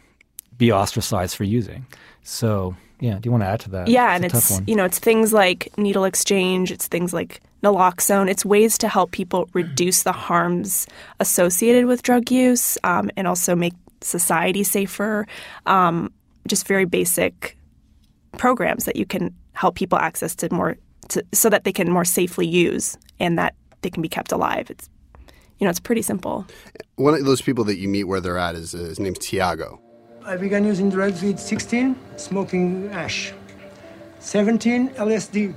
be 0.58 0.72
ostracized 0.72 1.36
for 1.36 1.44
using. 1.44 1.86
So, 2.24 2.76
yeah, 3.02 3.20
do 3.20 3.28
you 3.28 3.32
want 3.32 3.44
to 3.44 3.48
add 3.48 3.60
to 3.62 3.70
that? 3.72 3.88
Yeah, 3.90 4.16
it's 4.16 4.24
and 4.24 4.26
it's 4.26 4.70
you 4.70 4.76
know 4.76 4.86
it's 4.86 5.00
things 5.00 5.34
like 5.34 5.78
needle 5.78 6.06
exchange, 6.06 6.72
it's 6.72 6.88
things 6.88 7.14
like 7.14 7.42
naloxone. 7.64 8.30
It's 8.30 8.46
ways 8.46 8.78
to 8.80 8.88
help 8.88 9.12
people 9.12 9.50
reduce 9.54 10.04
the 10.04 10.12
harms 10.12 10.88
associated 11.20 11.86
with 11.86 12.04
drug 12.04 12.32
use 12.32 12.78
um, 12.84 13.10
and 13.18 13.28
also 13.28 13.56
make 13.56 13.74
society 14.02 14.64
safer. 14.64 15.28
Um, 15.66 16.12
just 16.48 16.68
very 16.68 16.86
basic 16.86 17.58
programs 18.38 18.86
that 18.86 18.96
you 18.96 19.06
can 19.06 19.36
help 19.54 19.76
people 19.76 19.98
access 19.98 20.36
to 20.36 20.54
more 20.54 20.78
to, 21.10 21.24
so 21.34 21.50
that 21.50 21.64
they 21.64 21.74
can 21.74 21.90
more 21.90 22.06
safely 22.06 22.48
use 22.48 22.98
and 23.20 23.38
that 23.38 23.56
they 23.82 23.90
can 23.90 24.02
be 24.02 24.10
kept 24.10 24.32
alive. 24.32 24.70
It's 24.70 24.90
you 25.60 25.66
know 25.66 25.70
it's 25.70 25.80
pretty 25.80 26.02
simple. 26.02 26.46
One 26.96 27.14
of 27.14 27.26
those 27.26 27.42
people 27.42 27.64
that 27.66 27.78
you 27.78 27.88
meet 27.88 28.06
where 28.06 28.22
they're 28.22 28.38
at 28.38 28.56
is 28.56 28.74
uh, 28.76 28.80
his 28.80 29.00
name's 29.00 29.20
Tiago. 29.20 29.82
I 30.26 30.36
began 30.36 30.66
using 30.66 30.90
drugs 30.90 31.24
at 31.24 31.40
16, 31.40 31.96
smoking 32.18 32.90
ash. 32.92 33.34
17, 34.20 34.90
LSD. 34.90 35.54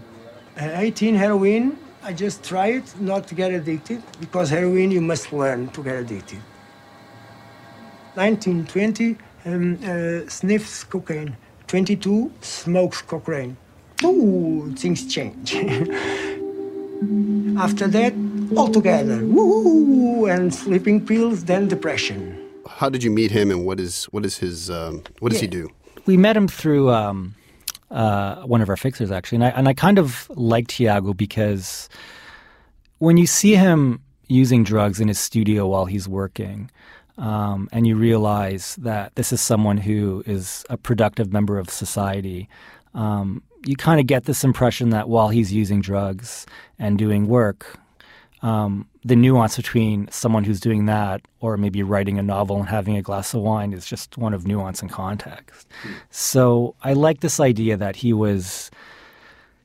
Uh, 0.61 0.71
18, 0.75 1.17
heroin. 1.17 1.77
I 2.03 2.13
just 2.13 2.43
try 2.45 2.69
it 2.69 3.01
not 3.01 3.27
to 3.29 3.35
get 3.35 3.53
addicted 3.53 4.03
because 4.21 4.51
heroin 4.51 4.91
you 4.91 5.01
must 5.01 5.33
learn 5.33 5.69
to 5.69 5.83
get 5.83 5.97
addicted. 5.97 6.39
1920 8.15 9.17
um, 9.47 9.79
uh, 9.85 10.29
sniffs 10.29 10.85
cocaine. 10.85 11.37
22, 11.67 12.33
smokes 12.41 13.01
cocaine. 13.03 13.57
Ooh, 14.03 14.73
things 14.77 15.07
change. 15.13 15.55
After 17.57 17.87
that, 17.89 18.13
all 18.57 18.69
together. 18.69 19.25
Woo! 19.25 20.27
And 20.27 20.53
sleeping 20.55 21.07
pills, 21.07 21.45
then 21.45 21.69
depression. 21.69 22.37
How 22.67 22.89
did 22.89 23.03
you 23.05 23.11
meet 23.11 23.31
him, 23.31 23.51
and 23.51 23.65
what 23.67 23.79
is 23.79 24.05
what 24.07 24.25
is 24.27 24.39
his 24.39 24.71
um, 24.71 25.03
what 25.21 25.31
does 25.33 25.39
Yeah. 25.41 25.49
he 25.49 25.49
do? 25.49 25.69
We 26.07 26.17
met 26.17 26.37
him 26.37 26.49
through 26.49 26.91
um, 26.91 27.35
uh, 27.91 28.43
one 28.43 28.63
of 28.63 28.69
our 28.69 28.77
fixers, 28.77 29.11
actually, 29.11 29.37
and 29.37 29.45
I 29.45 29.49
and 29.51 29.69
I 29.69 29.75
kind 29.75 29.99
of 29.99 30.31
like 30.31 30.69
Tiago 30.69 31.13
because 31.15 31.89
when 32.99 33.17
you 33.17 33.27
see 33.27 33.55
him 33.55 34.03
using 34.29 34.63
drugs 34.63 35.01
in 35.01 35.09
his 35.09 35.19
studio 35.19 35.67
while 35.67 35.87
he's 35.87 36.09
working, 36.09 36.71
um, 37.19 37.69
and 37.73 37.87
you 37.87 37.97
realize 37.97 38.77
that 38.77 39.15
this 39.17 39.33
is 39.33 39.41
someone 39.41 39.77
who 39.77 40.23
is 40.27 40.65
a 40.71 40.77
productive 40.77 41.33
member 41.33 41.59
of 41.59 41.69
society, 41.69 42.49
um, 42.95 43.43
you 43.67 43.77
kind 43.77 44.01
of 44.01 44.07
get 44.07 44.25
this 44.25 44.45
impression 44.45 44.91
that 44.91 45.09
while 45.09 45.29
he's 45.29 45.53
using 45.53 45.81
drugs 45.81 46.47
and 46.79 46.97
doing 46.97 47.27
work, 47.29 47.79
um, 48.43 48.87
the 49.05 49.17
nuance 49.17 49.57
between 49.57 50.09
someone 50.11 50.45
who's 50.45 50.61
doing 50.61 50.87
that 50.87 51.23
or 51.41 51.57
maybe 51.57 51.83
writing 51.83 52.19
a 52.19 52.23
novel 52.23 52.59
and 52.59 52.69
having 52.69 52.97
a 52.97 53.03
glass 53.03 53.33
of 53.33 53.41
wine 53.41 53.73
is 53.73 53.87
just 53.87 54.19
one 54.19 54.35
of 54.35 54.47
nuance 54.47 54.83
and 54.83 54.91
context. 54.91 55.67
So 56.11 56.75
I 56.83 56.93
like 56.93 57.21
this 57.21 57.41
idea 57.41 57.79
that 57.79 57.97
he 57.97 58.13
was, 58.13 58.71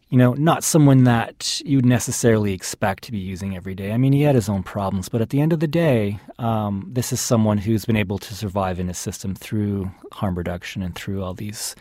you 0.09 0.17
know, 0.17 0.33
not 0.35 0.63
someone 0.63 1.03
that 1.03 1.61
you'd 1.65 1.85
necessarily 1.85 2.53
expect 2.53 3.03
to 3.03 3.11
be 3.11 3.17
using 3.17 3.57
every 3.57 3.75
day. 3.75 3.91
I 3.91 3.97
mean, 3.97 4.13
he 4.13 4.21
had 4.21 4.35
his 4.35 4.47
own 4.47 4.63
problems, 4.63 5.09
but 5.09 5.21
at 5.21 5.31
the 5.31 5.41
end 5.41 5.51
of 5.51 5.59
the 5.59 5.67
day, 5.67 6.17
um, 6.39 6.89
this 6.89 7.11
is 7.11 7.19
someone 7.19 7.57
who's 7.57 7.83
been 7.83 7.97
able 7.97 8.19
to 8.19 8.33
survive 8.33 8.79
in 8.79 8.89
a 8.89 8.93
system 8.93 9.35
through 9.35 9.91
harm 10.13 10.35
reduction 10.35 10.81
and 10.81 10.95
through 10.95 11.21
all 11.21 11.33
these 11.33 11.75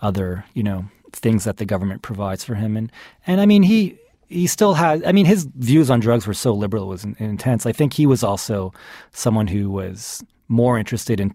other, 0.00 0.44
you 0.54 0.62
know, 0.62 0.84
things 1.12 1.42
that 1.42 1.56
the 1.56 1.64
government 1.64 2.02
provides 2.02 2.44
for 2.44 2.54
him. 2.54 2.76
And 2.76 2.92
and 3.26 3.40
I 3.40 3.46
mean, 3.46 3.64
he 3.64 3.98
he 4.30 4.46
still 4.46 4.74
has. 4.74 5.02
I 5.04 5.12
mean, 5.12 5.26
his 5.26 5.46
views 5.56 5.90
on 5.90 6.00
drugs 6.00 6.26
were 6.26 6.34
so 6.34 6.54
liberal, 6.54 6.84
it 6.84 6.86
was 6.86 7.04
in- 7.04 7.16
intense. 7.18 7.66
I 7.66 7.72
think 7.72 7.92
he 7.92 8.06
was 8.06 8.22
also 8.22 8.72
someone 9.10 9.48
who 9.48 9.68
was 9.68 10.24
more 10.48 10.78
interested 10.78 11.20
in 11.20 11.34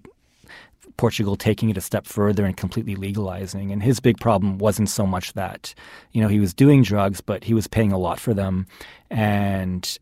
Portugal 0.98 1.36
taking 1.36 1.70
it 1.70 1.78
a 1.78 1.82
step 1.82 2.08
further 2.08 2.46
and 2.46 2.56
completely 2.56 2.96
legalizing. 2.96 3.72
And 3.72 3.84
his 3.84 4.00
big 4.00 4.18
problem 4.18 4.58
wasn't 4.58 4.90
so 4.90 5.06
much 5.06 5.34
that, 5.34 5.76
you 6.14 6.22
know, 6.22 6.30
he 6.30 6.40
was 6.40 6.54
doing 6.54 6.84
drugs, 6.84 7.20
but 7.20 7.44
he 7.44 7.54
was 7.54 7.68
paying 7.68 7.92
a 7.92 7.98
lot 7.98 8.18
for 8.18 8.34
them. 8.34 8.66
And, 9.12 9.98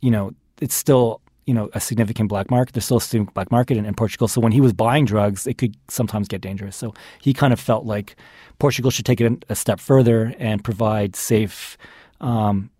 you 0.00 0.10
know, 0.10 0.32
it's 0.62 0.74
still, 0.74 1.20
you 1.44 1.52
know, 1.52 1.68
a 1.74 1.80
significant 1.80 2.30
black 2.30 2.50
market. 2.50 2.72
There's 2.72 2.86
still 2.86 2.96
a 2.96 3.02
significant 3.02 3.34
black 3.34 3.50
market 3.50 3.76
in, 3.76 3.84
in 3.84 3.92
Portugal. 3.92 4.26
So 4.26 4.40
when 4.40 4.52
he 4.52 4.62
was 4.62 4.72
buying 4.72 5.04
drugs, 5.04 5.46
it 5.46 5.58
could 5.58 5.76
sometimes 5.88 6.28
get 6.28 6.40
dangerous. 6.40 6.76
So 6.76 6.94
he 7.20 7.34
kind 7.34 7.52
of 7.52 7.60
felt 7.60 7.84
like 7.84 8.16
Portugal 8.58 8.90
should 8.90 9.04
take 9.04 9.20
it 9.20 9.44
a 9.50 9.54
step 9.54 9.80
further 9.80 10.34
and 10.38 10.64
provide 10.64 11.14
safe 11.14 11.76
um, 12.20 12.70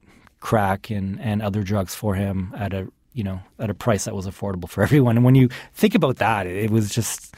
crack 0.40 0.90
and, 0.90 1.20
and 1.20 1.42
other 1.42 1.62
drugs 1.62 1.94
for 1.94 2.14
him 2.14 2.52
at 2.56 2.72
a 2.72 2.88
you 3.14 3.24
know 3.24 3.40
at 3.58 3.70
a 3.70 3.74
price 3.74 4.04
that 4.04 4.14
was 4.14 4.26
affordable 4.26 4.68
for 4.68 4.82
everyone. 4.86 5.16
And 5.16 5.24
when 5.24 5.34
you 5.34 5.48
think 5.74 5.94
about 5.94 6.16
that, 6.16 6.46
it, 6.46 6.70
was 6.70 6.90
just 6.94 7.34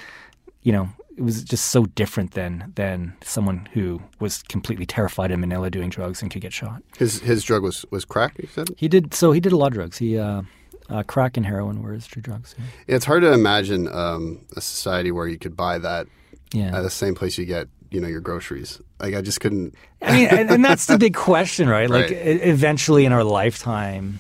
you 0.63 0.73
know 0.73 0.89
it 1.17 1.23
was 1.23 1.43
just 1.45 1.67
so 1.67 1.87
different 1.87 2.33
than 2.33 2.73
than 2.77 3.15
someone 3.23 3.69
who 3.73 4.01
was 4.21 4.43
completely 4.45 4.87
terrified 4.87 5.31
in 5.31 5.41
Manila 5.41 5.71
doing 5.71 5.91
drugs 5.91 6.23
and 6.23 6.31
could 6.31 6.43
get 6.43 6.53
shot. 6.53 6.83
His 6.99 7.21
his 7.21 7.45
drug 7.45 7.63
was 7.63 7.85
was 7.91 8.05
crack. 8.05 8.37
You 8.39 8.49
said. 8.53 8.69
He 8.77 8.89
did 8.89 9.15
so. 9.15 9.33
He 9.33 9.41
did 9.41 9.53
a 9.53 9.57
lot 9.57 9.69
of 9.69 9.75
drugs. 9.75 9.99
He 9.99 10.19
uh, 10.19 10.43
uh, 10.89 11.03
crack 11.05 11.37
and 11.37 11.47
heroin 11.47 11.83
were 11.83 11.93
his 11.93 12.07
two 12.07 12.21
drugs. 12.21 12.55
Yeah, 12.59 12.65
it's 12.97 13.05
hard 13.05 13.23
to 13.23 13.33
imagine 13.33 13.89
um, 13.89 14.41
a 14.57 14.61
society 14.61 15.11
where 15.13 15.29
you 15.29 15.39
could 15.39 15.57
buy 15.57 15.79
that 15.79 16.07
Yeah. 16.53 16.77
at 16.77 16.83
the 16.83 16.91
same 16.91 17.15
place 17.15 17.39
you 17.39 17.45
get 17.47 17.69
you 17.91 18.01
know 18.01 18.09
your 18.09 18.21
groceries. 18.21 18.81
Like 19.01 19.15
I 19.15 19.21
just 19.21 19.41
couldn't. 19.41 19.75
I 20.03 20.17
mean, 20.17 20.29
and, 20.29 20.51
and 20.51 20.65
that's 20.65 20.87
the 20.87 20.99
big 20.99 21.15
question, 21.15 21.69
right? 21.69 21.89
Like, 21.99 22.11
Right. 22.11 22.13
eventually 22.43 23.05
in 23.05 23.13
our 23.13 23.25
lifetime, 23.25 24.19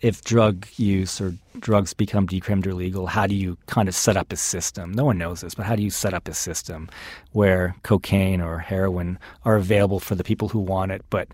if 0.00 0.22
drug 0.24 0.66
use 0.76 1.20
or 1.20 1.34
drugs 1.60 1.94
become 1.94 2.26
decrimed 2.26 2.66
or 2.66 2.74
legal, 2.74 3.06
how 3.06 3.26
do 3.26 3.34
you 3.34 3.56
kind 3.66 3.88
of 3.88 3.94
set 3.94 4.16
up 4.16 4.32
a 4.32 4.36
system? 4.36 4.92
No 4.92 5.04
one 5.04 5.18
knows 5.18 5.42
this, 5.42 5.54
but 5.54 5.64
how 5.66 5.76
do 5.76 5.82
you 5.82 5.90
set 5.90 6.12
up 6.14 6.26
a 6.28 6.34
system 6.34 6.88
where 7.32 7.76
cocaine 7.84 8.40
or 8.40 8.58
heroin 8.58 9.18
are 9.44 9.56
available 9.56 10.00
for 10.00 10.14
the 10.16 10.24
people 10.24 10.48
who 10.48 10.58
want 10.58 10.90
it, 10.92 11.04
but 11.10 11.28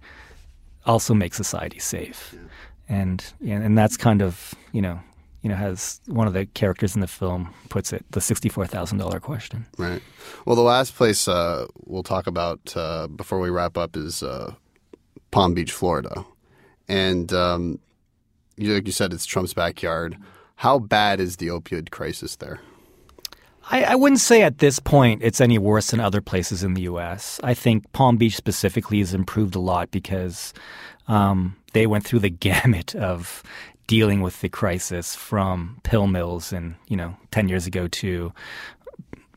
also 0.85 1.15
make 1.15 1.33
society 1.35 1.79
safe? 1.79 2.35
And 2.91 3.25
and 3.47 3.63
and 3.65 3.79
that's 3.79 3.97
kind 3.97 4.23
of 4.23 4.55
you 4.73 4.83
know 4.83 4.99
you 5.43 5.49
know 5.49 5.57
has 5.57 6.01
one 6.07 6.27
of 6.27 6.33
the 6.33 6.47
characters 6.47 6.95
in 6.95 7.01
the 7.01 7.07
film 7.07 7.55
puts 7.69 7.93
it 7.93 8.05
the 8.11 8.21
sixty 8.21 8.49
four 8.49 8.67
thousand 8.67 8.99
dollar 8.99 9.21
question. 9.21 9.67
Right. 9.77 10.03
Well, 10.45 10.57
the 10.57 10.63
last 10.63 10.97
place 10.97 11.29
uh, 11.29 11.67
we'll 11.85 12.03
talk 12.03 12.27
about 12.27 12.77
uh, 12.77 13.07
before 13.09 13.39
we 13.41 13.51
wrap 13.51 13.77
up 13.77 13.97
is 13.97 14.23
uh, 14.23 14.55
Palm 15.31 15.55
Beach, 15.55 15.73
Florida, 15.73 16.25
and 16.89 17.33
um, 17.33 17.79
you, 18.57 18.75
like 18.75 18.87
you 18.87 18.93
said, 18.93 19.13
it's 19.13 19.27
Trump's 19.27 19.55
backyard. 19.55 20.17
How 20.57 20.79
bad 20.79 21.21
is 21.21 21.37
the 21.37 21.49
opioid 21.49 21.91
crisis 21.91 22.37
there? 22.37 22.61
I, 23.71 23.85
I, 23.85 23.95
wouldn't 23.95 24.21
say 24.21 24.43
at 24.43 24.59
this 24.59 24.79
point 24.79 25.23
it's 25.23 25.41
any 25.41 25.59
worse 25.59 25.91
than 25.91 26.01
other 26.01 26.21
places 26.21 26.65
in 26.65 26.75
the 26.75 26.83
U.S. 26.83 27.39
I 27.45 27.55
think 27.55 27.91
Palm 27.93 28.17
Beach 28.17 28.35
specifically 28.35 28.99
has 29.01 29.13
improved 29.13 29.55
a 29.55 29.61
lot 29.61 29.91
because 29.91 30.55
um, 31.07 31.57
they 31.75 31.87
went 31.87 32.05
through 32.05 32.21
the 32.21 32.31
gamut 32.47 32.95
of 32.95 33.43
dealing 33.89 34.21
with 34.21 34.41
the 34.41 34.49
crisis 34.49 35.17
from 35.17 35.81
pill 35.83 36.07
mills 36.07 36.53
and 36.53 36.77
you 36.87 36.97
know 36.97 37.17
10 37.33 37.49
years 37.49 37.67
ago 37.67 37.89
to 37.89 38.33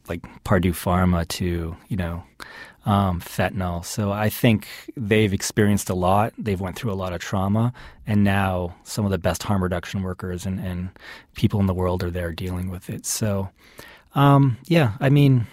like 0.07 0.21
Purdue 0.43 0.73
Pharma 0.73 1.27
to 1.29 1.75
you 1.87 1.97
know 1.97 2.23
um, 2.85 3.21
fentanyl. 3.21 3.83
So 3.85 4.11
I 4.11 4.29
think 4.29 4.67
they've 4.97 5.33
experienced 5.33 5.89
a 5.89 5.93
lot. 5.93 6.33
They've 6.37 6.59
went 6.59 6.75
through 6.75 6.91
a 6.91 6.93
lot 6.93 7.13
of 7.13 7.21
trauma, 7.21 7.73
and 8.07 8.23
now 8.23 8.75
some 8.83 9.05
of 9.05 9.11
the 9.11 9.19
best 9.19 9.43
harm 9.43 9.61
reduction 9.61 10.01
workers 10.01 10.45
and, 10.45 10.59
and 10.59 10.89
people 11.35 11.59
in 11.59 11.67
the 11.67 11.73
world 11.73 12.03
are 12.03 12.09
there 12.09 12.31
dealing 12.31 12.69
with 12.69 12.89
it. 12.89 13.05
So 13.05 13.49
um, 14.15 14.57
yeah, 14.65 14.93
I 14.99 15.09
mean, 15.09 15.47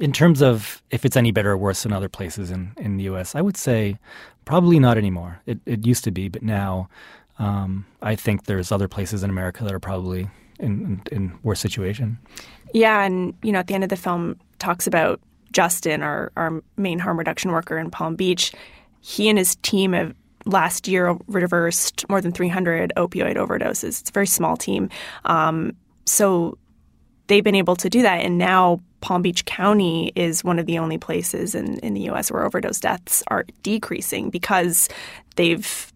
in 0.00 0.12
terms 0.12 0.42
of 0.42 0.82
if 0.90 1.04
it's 1.04 1.16
any 1.16 1.32
better 1.32 1.52
or 1.52 1.56
worse 1.56 1.82
than 1.82 1.92
other 1.92 2.08
places 2.08 2.50
in, 2.50 2.72
in 2.76 2.96
the 2.96 3.04
U.S., 3.04 3.34
I 3.34 3.40
would 3.40 3.56
say 3.56 3.98
probably 4.44 4.78
not 4.78 4.98
anymore. 4.98 5.40
It, 5.46 5.58
it 5.66 5.86
used 5.86 6.04
to 6.04 6.10
be, 6.10 6.28
but 6.28 6.42
now 6.42 6.88
um, 7.38 7.86
I 8.02 8.14
think 8.14 8.44
there's 8.44 8.72
other 8.72 8.88
places 8.88 9.22
in 9.22 9.30
America 9.30 9.64
that 9.64 9.72
are 9.72 9.80
probably 9.80 10.28
in, 10.58 11.02
in, 11.10 11.16
in 11.16 11.38
worse 11.42 11.60
situation. 11.60 12.18
Yeah, 12.72 13.02
and 13.02 13.34
you 13.42 13.52
know, 13.52 13.60
at 13.60 13.66
the 13.66 13.74
end 13.74 13.84
of 13.84 13.90
the 13.90 13.96
film, 13.96 14.38
talks 14.58 14.86
about 14.86 15.20
Justin, 15.52 16.02
our 16.02 16.32
our 16.36 16.62
main 16.76 16.98
harm 16.98 17.18
reduction 17.18 17.52
worker 17.52 17.78
in 17.78 17.90
Palm 17.90 18.16
Beach. 18.16 18.52
He 19.00 19.28
and 19.28 19.38
his 19.38 19.56
team 19.56 19.92
have 19.92 20.14
last 20.44 20.88
year 20.88 21.16
reversed 21.26 22.08
more 22.08 22.20
than 22.20 22.32
300 22.32 22.92
opioid 22.96 23.36
overdoses. 23.36 24.00
It's 24.00 24.10
a 24.10 24.12
very 24.12 24.26
small 24.26 24.56
team, 24.56 24.90
um, 25.24 25.76
so 26.06 26.58
they've 27.26 27.44
been 27.44 27.54
able 27.54 27.76
to 27.76 27.90
do 27.90 28.02
that, 28.02 28.20
and 28.20 28.38
now 28.38 28.80
Palm 29.00 29.22
Beach 29.22 29.44
County 29.44 30.12
is 30.16 30.42
one 30.42 30.58
of 30.58 30.66
the 30.66 30.78
only 30.78 30.98
places 30.98 31.54
in, 31.54 31.78
in 31.78 31.94
the 31.94 32.02
U.S. 32.02 32.30
where 32.30 32.44
overdose 32.44 32.80
deaths 32.80 33.22
are 33.28 33.44
decreasing 33.62 34.30
because 34.30 34.88
they've 35.36 35.92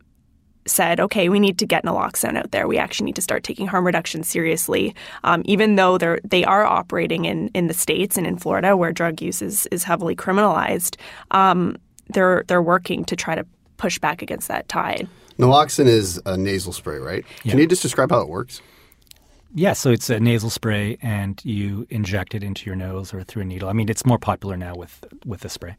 said, 0.66 1.00
okay, 1.00 1.28
we 1.28 1.40
need 1.40 1.58
to 1.58 1.66
get 1.66 1.84
naloxone 1.84 2.36
out 2.36 2.50
there. 2.50 2.68
We 2.68 2.78
actually 2.78 3.06
need 3.06 3.16
to 3.16 3.22
start 3.22 3.44
taking 3.44 3.66
harm 3.66 3.86
reduction 3.86 4.22
seriously. 4.22 4.94
Um, 5.24 5.42
even 5.44 5.76
though 5.76 5.98
they're 5.98 6.20
they 6.24 6.44
are 6.44 6.64
operating 6.64 7.24
in 7.24 7.48
in 7.54 7.66
the 7.66 7.74
states 7.74 8.16
and 8.16 8.26
in 8.26 8.36
Florida 8.36 8.76
where 8.76 8.92
drug 8.92 9.20
use 9.22 9.42
is 9.42 9.66
is 9.66 9.84
heavily 9.84 10.14
criminalized, 10.14 10.96
um, 11.30 11.76
they're 12.08 12.44
they're 12.46 12.62
working 12.62 13.04
to 13.06 13.16
try 13.16 13.34
to 13.34 13.46
push 13.76 13.98
back 13.98 14.22
against 14.22 14.48
that 14.48 14.68
tide. 14.68 15.08
Naloxone 15.38 15.86
is 15.86 16.20
a 16.26 16.36
nasal 16.36 16.72
spray, 16.72 16.98
right? 16.98 17.24
Yeah. 17.44 17.52
Can 17.52 17.60
you 17.60 17.66
just 17.66 17.82
describe 17.82 18.10
how 18.10 18.20
it 18.20 18.28
works? 18.28 18.60
Yeah, 19.52 19.72
so 19.72 19.90
it's 19.90 20.08
a 20.10 20.20
nasal 20.20 20.50
spray, 20.50 20.96
and 21.02 21.40
you 21.44 21.86
inject 21.90 22.34
it 22.34 22.44
into 22.44 22.66
your 22.66 22.76
nose 22.76 23.12
or 23.12 23.24
through 23.24 23.42
a 23.42 23.44
needle. 23.44 23.68
I 23.68 23.72
mean, 23.72 23.88
it's 23.88 24.06
more 24.06 24.18
popular 24.18 24.56
now 24.56 24.74
with 24.76 25.04
with 25.24 25.40
the 25.40 25.48
spray, 25.48 25.76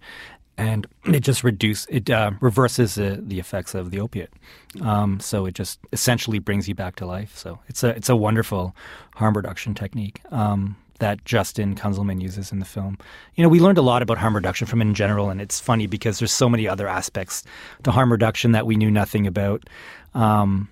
and 0.57 0.87
it 1.05 1.21
just 1.21 1.43
reduce 1.43 1.85
it 1.89 2.09
uh, 2.09 2.31
reverses 2.39 2.95
the, 2.95 3.39
effects 3.39 3.73
of 3.73 3.91
the 3.91 3.99
opiate. 3.99 4.33
Um, 4.81 5.19
so 5.19 5.45
it 5.45 5.55
just 5.55 5.79
essentially 5.91 6.39
brings 6.39 6.67
you 6.67 6.75
back 6.75 6.95
to 6.97 7.05
life. 7.05 7.37
So 7.37 7.59
it's 7.67 7.83
a 7.83 7.89
it's 7.89 8.09
a 8.09 8.15
wonderful 8.15 8.75
harm 9.15 9.35
reduction 9.35 9.73
technique 9.73 10.21
um, 10.31 10.75
that 10.99 11.25
Justin 11.25 11.75
Kunzelman 11.75 12.21
uses 12.21 12.51
in 12.51 12.59
the 12.59 12.65
film. 12.65 12.97
You 13.35 13.43
know, 13.43 13.49
we 13.49 13.59
learned 13.59 13.79
a 13.79 13.81
lot 13.81 14.01
about 14.01 14.17
harm 14.19 14.35
reduction 14.35 14.67
from 14.67 14.81
in 14.81 14.93
general, 14.93 15.29
and 15.29 15.41
it's 15.41 15.59
funny 15.59 15.87
because 15.87 16.19
there's 16.19 16.31
so 16.31 16.47
many 16.47 16.67
other 16.67 16.87
aspects 16.87 17.43
to 17.83 17.91
harm 17.91 18.11
reduction 18.11 18.51
that 18.51 18.65
we 18.65 18.75
knew 18.75 18.91
nothing 18.91 19.25
about. 19.27 19.67
Um, 20.13 20.69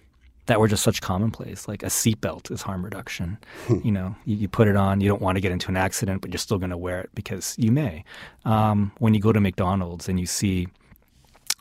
that 0.50 0.60
were 0.60 0.68
just 0.68 0.84
such 0.84 1.02
commonplace. 1.02 1.68
Like 1.68 1.84
a 1.84 1.88
seatbelt 1.88 2.52
is 2.52 2.62
harm 2.62 2.84
reduction. 2.84 3.38
Hmm. 3.68 3.80
you 3.84 3.92
know, 3.92 4.16
you, 4.26 4.36
you, 4.36 4.48
put 4.50 4.68
it 4.68 4.76
on, 4.76 5.00
you 5.00 5.08
don't 5.08 5.22
want 5.22 5.38
to 5.38 5.42
get 5.42 5.52
into 5.52 5.70
an 5.70 5.78
accident, 5.78 6.22
but 6.22 6.32
you're 6.32 6.40
still 6.40 6.58
going 6.58 6.72
to 6.72 6.78
wear 6.78 7.00
it 7.02 7.10
because 7.14 7.56
you 7.58 7.72
may. 7.72 8.04
Um, 8.46 8.92
when 8.98 9.14
you 9.14 9.22
go 9.22 9.32
to 9.32 9.40
McDonald's 9.40 10.10
and 10.10 10.20
you 10.20 10.26
see 10.26 10.68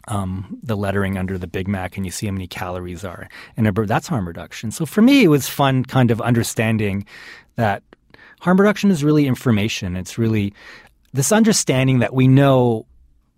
um, 0.08 0.58
the 0.62 0.74
lettering 0.74 1.18
under 1.18 1.36
the 1.36 1.46
Big 1.46 1.68
Mac 1.68 1.96
and 1.98 2.06
you 2.06 2.10
see 2.10 2.26
how 2.26 2.32
many 2.32 2.46
calories 2.46 3.04
are, 3.04 3.28
and 3.56 3.66
that's 3.66 4.08
harm 4.08 4.26
reduction. 4.26 4.70
So 4.70 4.86
for 4.86 5.02
me, 5.02 5.22
it 5.22 5.28
was 5.28 5.48
fun 5.48 5.84
kind 5.84 6.10
of 6.10 6.20
understanding 6.22 7.04
that 7.56 7.82
harm 8.40 8.58
reduction 8.58 8.90
is 8.90 9.04
really 9.04 9.26
information. 9.26 9.96
It's 9.96 10.16
really 10.16 10.54
this 11.12 11.30
understanding 11.30 11.98
that 11.98 12.14
we 12.14 12.26
know 12.26 12.86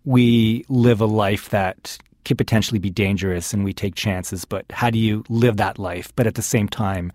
we 0.05 0.65
live 0.69 1.01
a 1.01 1.07
life 1.07 1.51
that 1.51 1.99
could 2.25 2.39
potentially 2.39 2.79
be 2.79 2.91
dangerous 2.91 3.53
and 3.53 3.65
we 3.65 3.73
take 3.73 3.95
chances, 3.95 4.45
but 4.45 4.65
how 4.71 4.91
do 4.91 4.99
you 4.99 5.25
live 5.29 5.57
that 5.57 5.79
life? 5.79 6.13
But 6.17 6.27
at 6.27 6.35
the 6.35 6.43
same 6.43 6.69
time, 6.69 7.13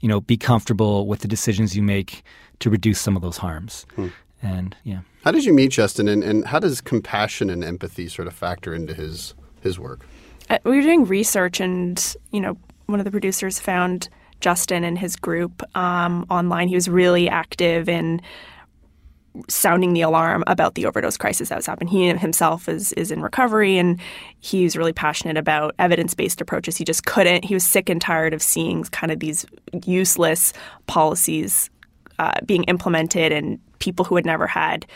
you 0.00 0.08
know, 0.08 0.20
be 0.20 0.36
comfortable 0.36 1.06
with 1.06 1.20
the 1.20 1.28
decisions 1.28 1.76
you 1.76 1.82
make 1.82 2.22
to 2.60 2.70
reduce 2.70 3.00
some 3.00 3.16
of 3.16 3.22
those 3.22 3.36
harms. 3.36 3.86
Hmm. 3.94 4.08
And 4.42 4.76
yeah. 4.84 5.00
How 5.24 5.32
did 5.32 5.44
you 5.44 5.52
meet 5.52 5.72
Justin 5.72 6.08
and, 6.08 6.22
and 6.22 6.46
how 6.46 6.58
does 6.58 6.80
compassion 6.80 7.50
and 7.50 7.64
empathy 7.64 8.08
sort 8.08 8.28
of 8.28 8.34
factor 8.34 8.74
into 8.74 8.94
his 8.94 9.34
his 9.60 9.78
work? 9.78 10.06
Uh, 10.50 10.58
we 10.64 10.76
were 10.76 10.82
doing 10.82 11.04
research 11.04 11.60
and, 11.60 12.16
you 12.30 12.40
know, 12.40 12.56
one 12.86 13.00
of 13.00 13.04
the 13.04 13.10
producers 13.10 13.58
found 13.58 14.08
Justin 14.40 14.84
and 14.84 14.98
his 14.98 15.16
group 15.16 15.62
um, 15.76 16.24
online. 16.30 16.68
He 16.68 16.74
was 16.74 16.88
really 16.88 17.28
active 17.28 17.88
in 17.88 18.22
sounding 19.48 19.92
the 19.92 20.00
alarm 20.00 20.44
about 20.46 20.74
the 20.74 20.86
overdose 20.86 21.16
crisis 21.16 21.48
that 21.48 21.56
was 21.56 21.66
happening. 21.66 21.88
He 21.88 22.08
himself 22.12 22.68
is 22.68 22.92
is 22.92 23.10
in 23.10 23.22
recovery 23.22 23.78
and 23.78 24.00
he's 24.40 24.76
really 24.76 24.92
passionate 24.92 25.36
about 25.36 25.74
evidence 25.78 26.14
based 26.14 26.40
approaches. 26.40 26.76
He 26.76 26.84
just 26.84 27.04
couldn't. 27.04 27.44
He 27.44 27.54
was 27.54 27.64
sick 27.64 27.88
and 27.88 28.00
tired 28.00 28.34
of 28.34 28.42
seeing 28.42 28.84
kind 28.84 29.12
of 29.12 29.20
these 29.20 29.46
useless 29.84 30.52
policies 30.86 31.70
uh, 32.18 32.40
being 32.44 32.64
implemented 32.64 33.32
and 33.32 33.58
people 33.78 34.04
who 34.04 34.16
had 34.16 34.26
never 34.26 34.46
had 34.46 34.86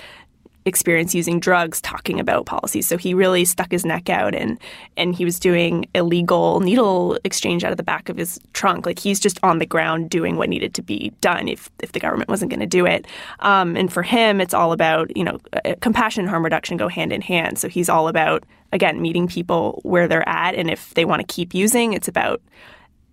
experience 0.64 1.14
using 1.14 1.40
drugs 1.40 1.80
talking 1.80 2.20
about 2.20 2.46
policies. 2.46 2.86
So 2.86 2.96
he 2.96 3.14
really 3.14 3.44
stuck 3.44 3.70
his 3.70 3.84
neck 3.84 4.08
out 4.08 4.34
and 4.34 4.58
and 4.96 5.14
he 5.14 5.24
was 5.24 5.38
doing 5.38 5.86
illegal 5.94 6.60
needle 6.60 7.18
exchange 7.24 7.64
out 7.64 7.72
of 7.72 7.76
the 7.76 7.82
back 7.82 8.08
of 8.08 8.16
his 8.16 8.38
trunk. 8.52 8.86
Like 8.86 8.98
he's 8.98 9.20
just 9.20 9.38
on 9.42 9.58
the 9.58 9.66
ground 9.66 10.10
doing 10.10 10.36
what 10.36 10.48
needed 10.48 10.74
to 10.74 10.82
be 10.82 11.12
done 11.20 11.48
if 11.48 11.70
if 11.82 11.92
the 11.92 12.00
government 12.00 12.28
wasn't 12.30 12.50
going 12.50 12.60
to 12.60 12.66
do 12.66 12.86
it. 12.86 13.06
Um, 13.40 13.76
and 13.76 13.92
for 13.92 14.02
him, 14.02 14.40
it's 14.40 14.54
all 14.54 14.72
about 14.72 15.14
you 15.16 15.24
know 15.24 15.38
uh, 15.64 15.74
compassion 15.80 16.22
and 16.22 16.30
harm 16.30 16.44
reduction 16.44 16.76
go 16.76 16.88
hand 16.88 17.12
in 17.12 17.20
hand. 17.20 17.58
So 17.58 17.68
he's 17.68 17.88
all 17.88 18.08
about 18.08 18.44
again 18.72 19.02
meeting 19.02 19.26
people 19.26 19.80
where 19.82 20.08
they're 20.08 20.28
at, 20.28 20.54
and 20.54 20.70
if 20.70 20.94
they 20.94 21.04
want 21.04 21.26
to 21.26 21.34
keep 21.34 21.54
using, 21.54 21.92
it's 21.92 22.08
about 22.08 22.40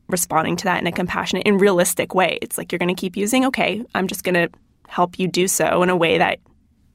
responding 0.08 0.56
to 0.56 0.64
that 0.66 0.82
in 0.82 0.88
a 0.88 0.92
compassionate 0.92 1.48
and 1.48 1.62
realistic 1.62 2.16
way. 2.16 2.40
It's 2.42 2.58
like 2.58 2.72
you're 2.72 2.80
going 2.80 2.94
to 2.94 3.00
keep 3.00 3.16
using. 3.16 3.46
Okay, 3.46 3.84
I'm 3.96 4.08
just 4.08 4.24
going 4.24 4.36
to 4.36 4.50
help 4.88 5.20
you 5.20 5.28
do 5.28 5.48
so 5.48 5.84
in 5.84 5.90
a 5.90 5.96
way 5.96 6.18
that 6.18 6.40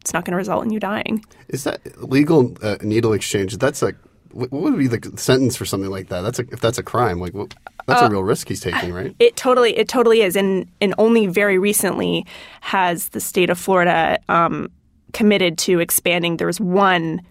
it's 0.04 0.12
not 0.12 0.26
going 0.26 0.32
to 0.32 0.36
result 0.36 0.62
in 0.66 0.70
you 0.70 0.78
dying. 0.78 1.24
Is 1.48 1.64
that 1.64 1.80
legal 2.02 2.54
uh, 2.62 2.76
needle 2.82 3.14
exchange? 3.14 3.56
That's 3.56 3.80
like 3.80 3.96
what 4.32 4.52
would 4.52 4.76
be 4.76 4.86
the 4.86 5.16
sentence 5.16 5.56
for 5.56 5.64
something 5.64 5.90
like 5.90 6.08
that? 6.08 6.20
That's 6.20 6.38
a, 6.40 6.42
if 6.52 6.60
that's 6.60 6.76
a 6.76 6.82
crime, 6.82 7.20
like 7.20 7.32
that's 7.86 8.02
uh, 8.02 8.06
a 8.06 8.10
real 8.10 8.22
risk 8.22 8.48
he's 8.48 8.60
taking, 8.60 8.92
right? 8.92 9.16
It 9.18 9.34
totally, 9.34 9.74
it 9.78 9.88
totally 9.88 10.20
is, 10.20 10.36
and 10.36 10.68
and 10.82 10.94
only 10.98 11.26
very 11.26 11.56
recently 11.56 12.26
has 12.60 13.08
the 13.10 13.20
state 13.20 13.48
of 13.48 13.58
Florida 13.58 14.18
um, 14.28 14.70
committed 15.14 15.56
to 15.58 15.80
expanding. 15.80 16.36
There 16.36 16.48
was 16.48 16.60
one 16.60 17.22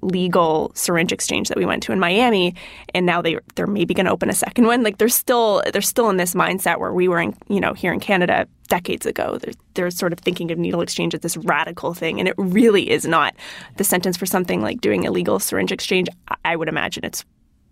legal 0.00 0.70
syringe 0.74 1.12
exchange 1.12 1.48
that 1.48 1.58
we 1.58 1.64
went 1.64 1.82
to 1.84 1.92
in 1.92 1.98
Miami, 1.98 2.54
and 2.94 3.06
now 3.06 3.20
they 3.20 3.38
they're 3.54 3.66
maybe 3.66 3.94
going 3.94 4.06
to 4.06 4.12
open 4.12 4.28
a 4.30 4.34
second 4.34 4.66
one. 4.66 4.82
Like 4.82 4.98
they're 4.98 5.08
still 5.08 5.62
they're 5.72 5.82
still 5.82 6.10
in 6.10 6.16
this 6.16 6.34
mindset 6.34 6.78
where 6.78 6.92
we 6.92 7.08
were 7.08 7.20
in 7.20 7.36
you 7.48 7.60
know 7.60 7.74
here 7.74 7.92
in 7.92 8.00
Canada 8.00 8.46
decades 8.68 9.06
ago. 9.06 9.38
They're, 9.38 9.54
they're 9.74 9.90
sort 9.90 10.12
of 10.12 10.18
thinking 10.20 10.50
of 10.50 10.58
needle 10.58 10.80
exchange 10.80 11.14
as 11.14 11.20
this 11.20 11.36
radical 11.38 11.94
thing, 11.94 12.18
and 12.18 12.28
it 12.28 12.34
really 12.36 12.90
is 12.90 13.06
not. 13.06 13.34
The 13.76 13.84
sentence 13.84 14.16
for 14.16 14.26
something 14.26 14.60
like 14.60 14.80
doing 14.80 15.04
illegal 15.04 15.38
syringe 15.38 15.72
exchange, 15.72 16.08
I 16.44 16.56
would 16.56 16.68
imagine 16.68 17.04
it's 17.04 17.24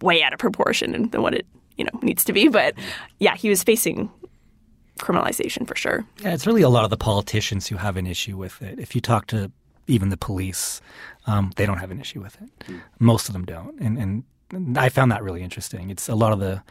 way 0.02 0.22
out 0.22 0.32
of 0.32 0.38
proportion 0.38 1.10
than 1.10 1.22
what 1.22 1.34
it 1.34 1.46
you 1.76 1.84
know 1.84 1.98
needs 2.02 2.24
to 2.24 2.32
be. 2.32 2.48
But 2.48 2.74
yeah, 3.18 3.36
he 3.36 3.48
was 3.48 3.62
facing 3.62 4.10
criminalization 4.98 5.66
for 5.66 5.76
sure. 5.76 6.04
Yeah, 6.20 6.32
it's 6.32 6.46
really 6.46 6.62
a 6.62 6.68
lot 6.68 6.84
of 6.84 6.90
the 6.90 6.96
politicians 6.96 7.66
who 7.66 7.76
have 7.76 7.96
an 7.96 8.06
issue 8.06 8.36
with 8.36 8.60
it. 8.62 8.78
If 8.78 8.94
you 8.94 9.00
talk 9.00 9.26
to 9.28 9.52
even 9.86 10.08
the 10.08 10.16
police, 10.16 10.80
um, 11.26 11.52
they 11.56 11.66
don't 11.66 11.78
have 11.78 11.90
an 11.90 12.00
issue 12.00 12.20
with 12.20 12.40
it. 12.40 12.50
Mm. 12.68 12.80
Most 12.98 13.28
of 13.28 13.32
them 13.32 13.44
don't, 13.44 13.78
and 13.80 13.98
and 13.98 14.78
I 14.78 14.88
found 14.88 15.10
that 15.12 15.22
really 15.22 15.42
interesting. 15.42 15.90
It's 15.90 16.08
a 16.08 16.14
lot 16.14 16.32
of 16.32 16.38
the 16.38 16.62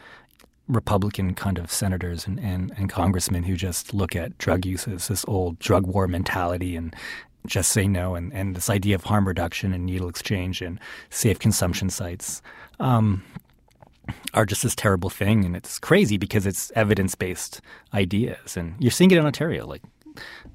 Republican 0.68 1.34
kind 1.34 1.58
of 1.58 1.70
senators 1.70 2.26
and, 2.26 2.40
and, 2.40 2.72
and 2.76 2.88
congressmen 2.90 3.44
who 3.44 3.54
just 3.56 3.94
look 3.94 4.16
at 4.16 4.36
drug 4.38 4.66
use 4.66 4.88
as 4.88 5.08
this 5.08 5.24
old 5.28 5.58
drug 5.58 5.86
war 5.86 6.08
mentality 6.08 6.74
and 6.74 6.94
just 7.46 7.70
say 7.70 7.86
no 7.86 8.16
and, 8.16 8.32
and 8.32 8.56
this 8.56 8.68
idea 8.68 8.96
of 8.96 9.04
harm 9.04 9.28
reduction 9.28 9.72
and 9.72 9.86
needle 9.86 10.08
exchange 10.08 10.60
and 10.60 10.80
safe 11.10 11.38
consumption 11.38 11.88
sites 11.88 12.42
um, 12.80 13.22
are 14.34 14.44
just 14.44 14.64
this 14.64 14.74
terrible 14.74 15.08
thing 15.10 15.44
and 15.44 15.54
it's 15.54 15.78
crazy 15.78 16.16
because 16.16 16.44
it's 16.44 16.72
evidence-based 16.74 17.60
ideas 17.94 18.56
and 18.56 18.74
you're 18.80 18.90
seeing 18.90 19.12
it 19.12 19.18
in 19.18 19.24
ontario 19.24 19.64
like 19.64 19.82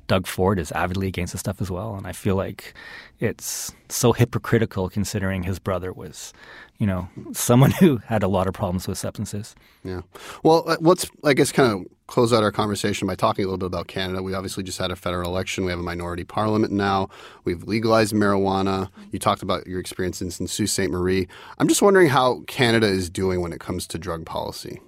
Doug 0.08 0.28
Ford 0.28 0.60
is 0.60 0.72
avidly 0.74 1.08
against 1.08 1.34
this 1.34 1.40
stuff 1.40 1.62
as 1.62 1.72
well, 1.72 1.96
and 1.96 2.06
I 2.06 2.12
feel 2.12 2.36
like 2.36 2.74
it's 3.20 3.72
so 3.90 4.14
hypocritical 4.14 4.90
considering 4.90 5.44
his 5.44 5.60
brother 5.60 5.94
was, 5.94 6.34
you 6.80 6.88
know, 6.88 7.08
someone 7.34 7.72
who 7.80 7.98
had 7.98 8.24
a 8.24 8.28
lot 8.28 8.48
of 8.48 8.54
problems 8.54 8.88
with 8.88 8.98
substances. 8.98 9.56
Yeah. 9.84 10.02
Well, 10.44 10.64
uh, 10.68 10.78
let's 10.82 11.10
I 11.24 11.34
guess 11.34 11.52
kind 11.52 11.72
of 11.72 11.88
close 12.08 12.34
out 12.34 12.44
our 12.44 12.52
conversation 12.52 13.08
by 13.08 13.16
talking 13.16 13.46
a 13.46 13.48
little 13.48 13.58
bit 13.58 13.68
about 13.68 13.88
Canada. 13.88 14.22
We 14.22 14.34
obviously 14.34 14.64
just 14.64 14.78
had 14.78 14.92
a 14.92 14.98
federal 14.98 15.30
election. 15.30 15.64
We 15.64 15.72
have 15.72 15.80
a 15.80 15.84
minority 15.84 16.26
parliament 16.26 16.74
now. 16.74 17.08
We've 17.46 17.64
legalized 17.64 18.14
marijuana. 18.14 18.90
You 19.12 19.20
talked 19.20 19.42
about 19.42 19.66
your 19.66 19.80
experiences 19.80 20.40
in 20.40 20.48
Sault 20.48 20.70
Ste. 20.70 20.90
Marie. 20.90 21.30
I'm 21.58 21.70
just 21.70 21.82
wondering 21.82 22.10
how 22.10 22.42
Canada 22.48 22.88
is 22.88 23.10
doing 23.10 23.40
when 23.42 23.54
it 23.54 23.62
comes 23.62 23.88
to 23.88 23.98
drug 23.98 24.26
policy. 24.26 24.82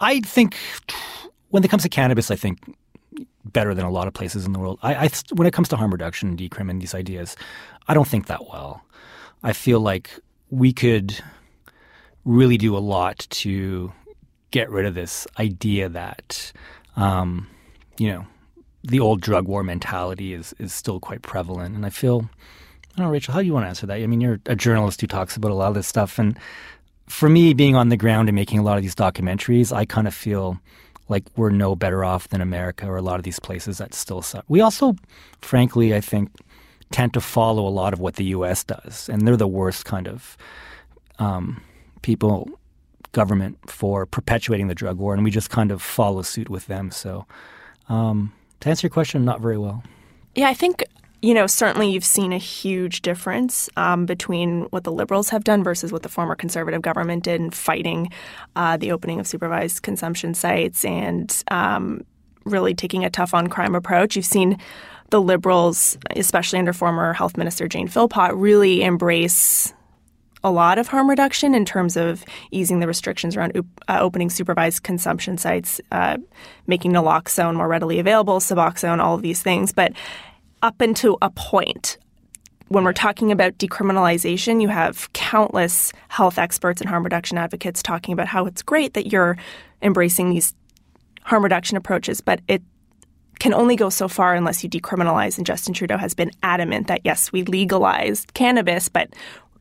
I 0.00 0.20
think 0.20 0.56
when 1.52 1.62
it 1.62 1.68
comes 1.68 1.82
to 1.82 1.88
cannabis, 1.88 2.30
I 2.30 2.36
think 2.36 2.58
better 3.44 3.74
than 3.74 3.84
a 3.84 3.90
lot 3.90 4.08
of 4.08 4.14
places 4.14 4.46
in 4.46 4.52
the 4.52 4.58
world. 4.58 4.78
I, 4.82 4.94
I 4.94 5.10
when 5.34 5.46
it 5.46 5.52
comes 5.52 5.68
to 5.68 5.76
harm 5.76 5.90
reduction 5.90 6.36
decrim 6.36 6.70
and 6.70 6.80
these 6.80 6.94
ideas, 6.94 7.36
I 7.88 7.94
don't 7.94 8.08
think 8.08 8.26
that 8.26 8.48
well. 8.48 8.82
I 9.42 9.52
feel 9.52 9.80
like 9.80 10.18
we 10.50 10.72
could 10.72 11.22
really 12.24 12.56
do 12.56 12.76
a 12.76 12.80
lot 12.80 13.26
to 13.30 13.92
get 14.50 14.70
rid 14.70 14.86
of 14.86 14.94
this 14.94 15.26
idea 15.38 15.88
that, 15.90 16.52
um, 16.96 17.48
you 17.98 18.08
know, 18.08 18.26
the 18.82 19.00
old 19.00 19.20
drug 19.20 19.46
war 19.46 19.62
mentality 19.62 20.32
is 20.32 20.54
is 20.58 20.72
still 20.72 21.00
quite 21.00 21.20
prevalent. 21.20 21.76
And 21.76 21.84
I 21.84 21.90
feel, 21.90 22.30
I 22.94 22.96
don't 22.96 23.06
know, 23.06 23.12
Rachel, 23.12 23.34
how 23.34 23.40
do 23.40 23.46
you 23.46 23.52
want 23.52 23.64
to 23.64 23.68
answer 23.68 23.86
that? 23.86 24.00
I 24.00 24.06
mean, 24.06 24.22
you're 24.22 24.40
a 24.46 24.56
journalist 24.56 25.02
who 25.02 25.06
talks 25.06 25.36
about 25.36 25.50
a 25.50 25.54
lot 25.54 25.68
of 25.68 25.74
this 25.74 25.86
stuff, 25.86 26.18
and 26.18 26.38
for 27.08 27.28
me, 27.28 27.52
being 27.52 27.76
on 27.76 27.90
the 27.90 27.96
ground 27.98 28.30
and 28.30 28.36
making 28.36 28.58
a 28.58 28.62
lot 28.62 28.78
of 28.78 28.82
these 28.82 28.94
documentaries, 28.94 29.70
I 29.70 29.84
kind 29.84 30.06
of 30.08 30.14
feel 30.14 30.58
like 31.08 31.24
we're 31.36 31.50
no 31.50 31.74
better 31.76 32.04
off 32.04 32.28
than 32.28 32.40
America 32.40 32.86
or 32.86 32.96
a 32.96 33.02
lot 33.02 33.16
of 33.16 33.24
these 33.24 33.38
places 33.38 33.78
that 33.78 33.94
still 33.94 34.22
suck. 34.22 34.44
We 34.48 34.60
also, 34.60 34.96
frankly, 35.40 35.94
I 35.94 36.00
think, 36.00 36.30
tend 36.90 37.14
to 37.14 37.20
follow 37.20 37.66
a 37.66 37.70
lot 37.70 37.92
of 37.92 38.00
what 38.00 38.16
the 38.16 38.24
U.S. 38.24 38.64
does, 38.64 39.08
and 39.08 39.26
they're 39.26 39.36
the 39.36 39.48
worst 39.48 39.84
kind 39.84 40.06
of 40.06 40.36
um, 41.18 41.62
people, 42.02 42.48
government 43.12 43.58
for 43.68 44.06
perpetuating 44.06 44.68
the 44.68 44.74
drug 44.74 44.98
war, 44.98 45.14
and 45.14 45.24
we 45.24 45.30
just 45.30 45.50
kind 45.50 45.70
of 45.70 45.82
follow 45.82 46.22
suit 46.22 46.48
with 46.48 46.66
them. 46.66 46.90
So, 46.90 47.26
um, 47.88 48.32
to 48.60 48.68
answer 48.68 48.86
your 48.86 48.92
question, 48.92 49.24
not 49.24 49.40
very 49.40 49.58
well. 49.58 49.82
Yeah, 50.34 50.48
I 50.48 50.54
think 50.54 50.84
you 51.22 51.34
know, 51.34 51.46
certainly 51.46 51.88
you've 51.90 52.04
seen 52.04 52.32
a 52.32 52.38
huge 52.38 53.00
difference 53.00 53.70
um, 53.76 54.06
between 54.06 54.62
what 54.70 54.82
the 54.82 54.90
Liberals 54.90 55.28
have 55.28 55.44
done 55.44 55.62
versus 55.62 55.92
what 55.92 56.02
the 56.02 56.08
former 56.08 56.34
Conservative 56.34 56.82
government 56.82 57.22
did 57.22 57.40
in 57.40 57.50
fighting 57.50 58.10
uh, 58.56 58.76
the 58.76 58.90
opening 58.90 59.20
of 59.20 59.26
supervised 59.28 59.82
consumption 59.82 60.34
sites 60.34 60.84
and 60.84 61.44
um, 61.48 62.04
really 62.44 62.74
taking 62.74 63.04
a 63.04 63.10
tough 63.10 63.34
on 63.34 63.46
crime 63.46 63.76
approach. 63.76 64.16
You've 64.16 64.24
seen 64.26 64.58
the 65.10 65.20
Liberals, 65.20 65.96
especially 66.16 66.58
under 66.58 66.72
former 66.72 67.12
Health 67.12 67.36
Minister 67.36 67.68
Jane 67.68 67.86
Philpott, 67.86 68.34
really 68.34 68.82
embrace 68.82 69.72
a 70.42 70.50
lot 70.50 70.76
of 70.76 70.88
harm 70.88 71.08
reduction 71.08 71.54
in 71.54 71.64
terms 71.64 71.96
of 71.96 72.24
easing 72.50 72.80
the 72.80 72.88
restrictions 72.88 73.36
around 73.36 73.56
uh, 73.86 73.98
opening 74.00 74.28
supervised 74.28 74.82
consumption 74.82 75.38
sites, 75.38 75.80
uh, 75.92 76.16
making 76.66 76.90
naloxone 76.92 77.54
more 77.54 77.68
readily 77.68 78.00
available, 78.00 78.40
Suboxone, 78.40 78.98
all 78.98 79.14
of 79.14 79.22
these 79.22 79.40
things. 79.40 79.72
But 79.72 79.92
up 80.62 80.80
until 80.80 81.18
a 81.20 81.30
point. 81.30 81.98
When 82.68 82.84
we're 82.84 82.94
talking 82.94 83.30
about 83.30 83.58
decriminalization, 83.58 84.62
you 84.62 84.68
have 84.68 85.12
countless 85.12 85.92
health 86.08 86.38
experts 86.38 86.80
and 86.80 86.88
harm 86.88 87.02
reduction 87.02 87.36
advocates 87.36 87.82
talking 87.82 88.14
about 88.14 88.28
how 88.28 88.46
it's 88.46 88.62
great 88.62 88.94
that 88.94 89.12
you're 89.12 89.36
embracing 89.82 90.30
these 90.30 90.54
harm 91.22 91.42
reduction 91.42 91.76
approaches, 91.76 92.20
but 92.20 92.40
it 92.48 92.62
can 93.38 93.52
only 93.52 93.76
go 93.76 93.90
so 93.90 94.08
far 94.08 94.34
unless 94.34 94.62
you 94.62 94.70
decriminalize. 94.70 95.36
And 95.36 95.46
Justin 95.46 95.74
Trudeau 95.74 95.98
has 95.98 96.14
been 96.14 96.30
adamant 96.42 96.86
that 96.86 97.00
yes, 97.04 97.32
we 97.32 97.42
legalized 97.42 98.32
cannabis, 98.34 98.88
but 98.88 99.12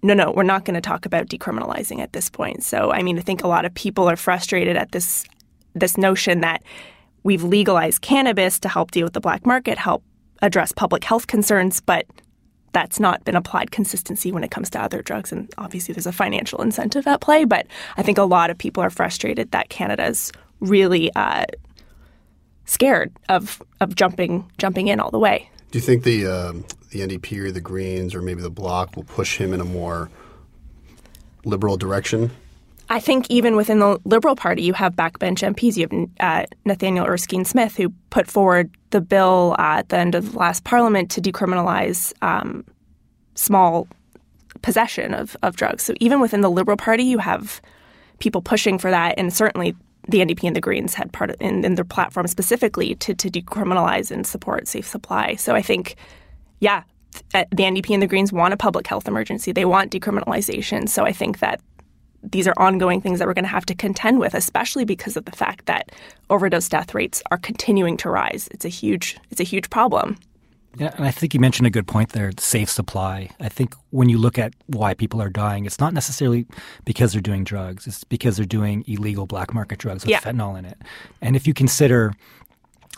no, 0.04 0.14
no, 0.14 0.32
we're 0.32 0.44
not 0.44 0.66
going 0.66 0.76
to 0.76 0.82
talk 0.82 1.06
about 1.06 1.28
decriminalizing 1.28 2.00
at 2.00 2.14
this 2.14 2.30
point. 2.30 2.64
So, 2.64 2.92
I 2.92 3.04
mean, 3.04 3.18
I 3.18 3.22
think 3.22 3.44
a 3.44 3.48
lot 3.48 3.66
of 3.66 3.74
people 3.74 4.10
are 4.10 4.16
frustrated 4.16 4.78
at 4.78 4.92
this 4.92 5.26
this 5.74 5.98
notion 5.98 6.42
that 6.42 6.64
we've 7.24 7.44
legalized 7.44 8.02
cannabis 8.02 8.60
to 8.60 8.70
help 8.70 8.92
deal 8.92 9.06
with 9.06 9.14
the 9.14 9.22
black 9.22 9.46
market, 9.46 9.78
help 9.78 10.04
address 10.42 10.72
public 10.72 11.04
health 11.04 11.28
concerns, 11.28 11.82
but 11.82 12.06
that's 12.74 13.00
not 13.00 13.24
been 13.26 13.36
applied 13.36 13.72
consistency 13.72 14.32
when 14.32 14.44
it 14.44 14.52
comes 14.52 14.70
to 14.72 14.82
other 14.82 15.02
drugs. 15.02 15.32
And 15.32 15.52
obviously, 15.58 15.94
there's 15.94 16.08
a 16.08 16.12
financial 16.12 16.62
incentive 16.62 17.08
at 17.08 17.22
play. 17.22 17.46
But 17.46 17.68
I 17.98 18.04
think 18.04 18.18
a 18.18 18.24
lot 18.24 18.50
of 18.50 18.58
people 18.58 18.82
are 18.84 18.90
frustrated 18.90 19.52
that 19.52 19.70
Canada's 19.70 20.32
really 20.60 21.12
uh, 21.16 21.46
scared 22.66 23.12
of 23.30 23.62
of 23.80 23.96
jumping 23.96 24.50
jumping 24.58 24.88
in 24.88 25.00
all 25.00 25.12
the 25.12 25.20
way. 25.20 25.50
Do 25.72 25.78
you 25.78 25.84
think 25.84 26.04
the 26.04 26.26
uh, 26.26 26.54
the 26.92 27.02
NDP 27.02 27.40
or 27.40 27.52
the 27.52 27.62
Greens 27.62 28.16
or 28.16 28.22
maybe 28.22 28.42
the 28.42 28.50
Bloc 28.50 28.96
will 28.96 29.04
push 29.04 29.38
him 29.38 29.54
in 29.54 29.62
a 29.62 29.66
more 29.66 30.10
liberal 31.44 31.78
direction? 31.78 32.32
I 32.92 33.00
think 33.00 33.26
even 33.30 33.56
within 33.56 33.80
the 33.80 33.98
Liberal 34.04 34.36
Party, 34.36 34.64
you 34.64 34.74
have 34.74 34.98
backbench 34.98 35.50
MPs. 35.50 35.78
You 35.78 36.10
have 36.20 36.44
uh, 36.44 36.46
Nathaniel 36.66 37.06
Erskine 37.06 37.46
Smith, 37.46 37.78
who 37.78 37.94
put 38.10 38.28
forward 38.28 38.70
the 38.90 39.00
bill 39.00 39.56
uh, 39.58 39.78
at 39.78 39.88
the 39.88 39.98
end 39.98 40.14
of 40.14 40.34
the 40.34 40.38
last 40.38 40.66
Parliament 40.66 41.10
to 41.12 41.22
decriminalize 41.22 42.12
um, 42.22 42.66
small 43.36 43.88
possession 44.62 45.14
of, 45.14 45.38
of 45.42 45.56
drugs. 45.56 45.84
So 45.84 45.94
even 46.02 46.20
within 46.20 46.42
the 46.42 46.52
Liberal 46.52 46.76
Party, 46.76 47.04
you 47.04 47.20
have 47.20 47.62
people 48.20 48.42
pushing 48.42 48.78
for 48.78 48.92
that, 48.92 49.16
and 49.18 49.34
certainly 49.34 49.74
the 50.10 50.18
NDP 50.18 50.44
and 50.44 50.56
the 50.56 50.62
Greens 50.62 50.94
had 50.94 51.14
part 51.14 51.30
of, 51.30 51.38
in, 51.40 51.64
in 51.64 51.76
their 51.76 51.86
platform 51.86 52.28
specifically 52.28 52.96
to, 52.96 53.14
to 53.14 53.30
decriminalize 53.30 54.12
and 54.12 54.28
support 54.28 54.68
safe 54.68 54.86
supply. 54.86 55.36
So 55.36 55.56
I 55.56 55.62
think, 55.62 55.96
yeah, 56.60 56.84
the 57.32 57.64
NDP 57.64 57.92
and 57.92 58.04
the 58.04 58.08
Greens 58.08 58.34
want 58.34 58.54
a 58.54 58.58
public 58.58 58.86
health 58.86 59.08
emergency. 59.08 59.54
They 59.54 59.64
want 59.66 59.94
decriminalization. 59.94 60.90
So 60.90 61.06
I 61.06 61.14
think 61.14 61.40
that 61.40 61.62
these 62.24 62.48
are 62.48 62.54
ongoing 62.58 63.02
things 63.02 63.20
that 63.20 63.28
we're 63.28 63.34
going 63.34 63.46
to 63.46 63.50
have 63.50 63.66
to 63.66 63.76
contend 63.76 64.20
with, 64.20 64.34
especially 64.34 64.86
because 64.86 65.18
of 65.18 65.26
the 65.26 65.32
fact 65.32 65.66
that 65.66 65.92
overdose 66.30 66.70
death 66.70 66.94
rates 66.94 67.22
are 67.32 67.38
continuing 67.38 67.98
to 67.98 68.10
rise. 68.10 68.48
It's 68.52 68.66
a 68.66 68.70
huge 68.70 69.18
it's 69.30 69.42
a 69.42 69.46
huge 69.46 69.70
problem. 69.70 70.18
Yeah, 70.78 70.94
and 70.96 71.06
I 71.06 71.12
think 71.12 71.34
you 71.34 71.40
mentioned 71.42 71.68
a 71.68 71.70
good 71.70 71.86
point 71.86 72.10
there, 72.12 72.32
safe 72.38 72.70
supply. 72.70 73.30
I 73.42 73.50
think 73.50 73.76
when 73.90 74.08
you 74.08 74.18
look 74.18 74.40
at 74.40 74.54
why 74.68 74.94
people 74.94 75.22
are 75.22 75.30
dying, 75.30 75.66
it's 75.66 75.80
not 75.80 75.94
necessarily 75.94 76.48
because 76.86 77.12
they're 77.12 77.22
doing 77.22 77.44
drugs. 77.44 77.88
It's 77.88 78.06
because 78.06 78.38
they're 78.38 78.46
doing 78.46 78.86
illegal 78.88 79.26
black 79.26 79.54
market 79.54 79.80
drugs 79.80 80.04
with 80.04 80.12
yeah. 80.12 80.22
fentanyl 80.22 80.58
in 80.58 80.64
it. 80.64 80.78
And 81.22 81.36
if 81.36 81.46
you 81.46 81.54
consider 81.54 82.14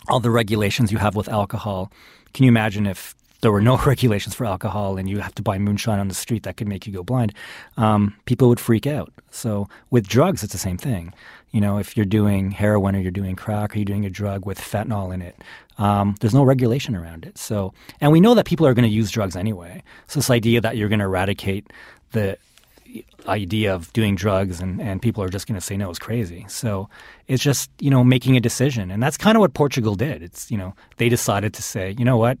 all 0.08 0.20
the 0.20 0.30
regulations 0.30 0.92
you 0.92 0.98
have 0.98 1.16
with 1.16 1.28
alcohol, 1.28 1.90
can 2.32 2.44
you 2.44 2.48
imagine 2.48 2.86
if 2.86 3.16
there 3.44 3.52
were 3.52 3.60
no 3.60 3.76
regulations 3.86 4.34
for 4.34 4.46
alcohol 4.46 4.96
and 4.96 5.08
you 5.08 5.20
have 5.20 5.34
to 5.34 5.42
buy 5.42 5.58
moonshine 5.58 5.98
on 5.98 6.08
the 6.08 6.14
street 6.14 6.42
that 6.44 6.56
could 6.56 6.66
make 6.66 6.86
you 6.86 6.92
go 6.92 7.02
blind, 7.02 7.32
um, 7.76 8.16
people 8.24 8.48
would 8.48 8.58
freak 8.58 8.86
out. 8.86 9.12
So 9.30 9.68
with 9.90 10.08
drugs, 10.08 10.42
it's 10.42 10.54
the 10.54 10.58
same 10.58 10.78
thing. 10.78 11.12
You 11.52 11.60
know, 11.60 11.78
if 11.78 11.94
you're 11.96 12.06
doing 12.06 12.50
heroin 12.50 12.96
or 12.96 13.00
you're 13.00 13.12
doing 13.12 13.36
crack 13.36 13.74
or 13.74 13.78
you're 13.78 13.84
doing 13.84 14.06
a 14.06 14.10
drug 14.10 14.46
with 14.46 14.58
fentanyl 14.58 15.12
in 15.12 15.20
it, 15.20 15.36
um, 15.76 16.14
there's 16.20 16.34
no 16.34 16.42
regulation 16.42 16.96
around 16.96 17.26
it. 17.26 17.36
So, 17.36 17.74
and 18.00 18.10
we 18.10 18.20
know 18.20 18.34
that 18.34 18.46
people 18.46 18.66
are 18.66 18.74
going 18.74 18.88
to 18.88 18.94
use 18.94 19.10
drugs 19.10 19.36
anyway. 19.36 19.82
So 20.08 20.18
this 20.18 20.30
idea 20.30 20.60
that 20.62 20.76
you're 20.78 20.88
going 20.88 21.00
to 21.00 21.04
eradicate 21.04 21.70
the 22.12 22.38
idea 23.28 23.74
of 23.74 23.92
doing 23.92 24.14
drugs 24.14 24.60
and, 24.60 24.80
and 24.80 25.02
people 25.02 25.22
are 25.22 25.28
just 25.28 25.46
going 25.46 25.60
to 25.60 25.60
say 25.60 25.76
no 25.76 25.90
is 25.90 25.98
crazy. 25.98 26.46
So 26.48 26.88
it's 27.28 27.42
just, 27.42 27.70
you 27.78 27.90
know, 27.90 28.04
making 28.04 28.36
a 28.36 28.40
decision. 28.40 28.90
And 28.90 29.02
that's 29.02 29.18
kind 29.18 29.36
of 29.36 29.40
what 29.40 29.52
Portugal 29.52 29.96
did. 29.96 30.22
It's, 30.22 30.50
you 30.50 30.56
know, 30.56 30.74
they 30.96 31.08
decided 31.08 31.52
to 31.54 31.62
say, 31.62 31.94
you 31.98 32.04
know 32.04 32.16
what, 32.16 32.38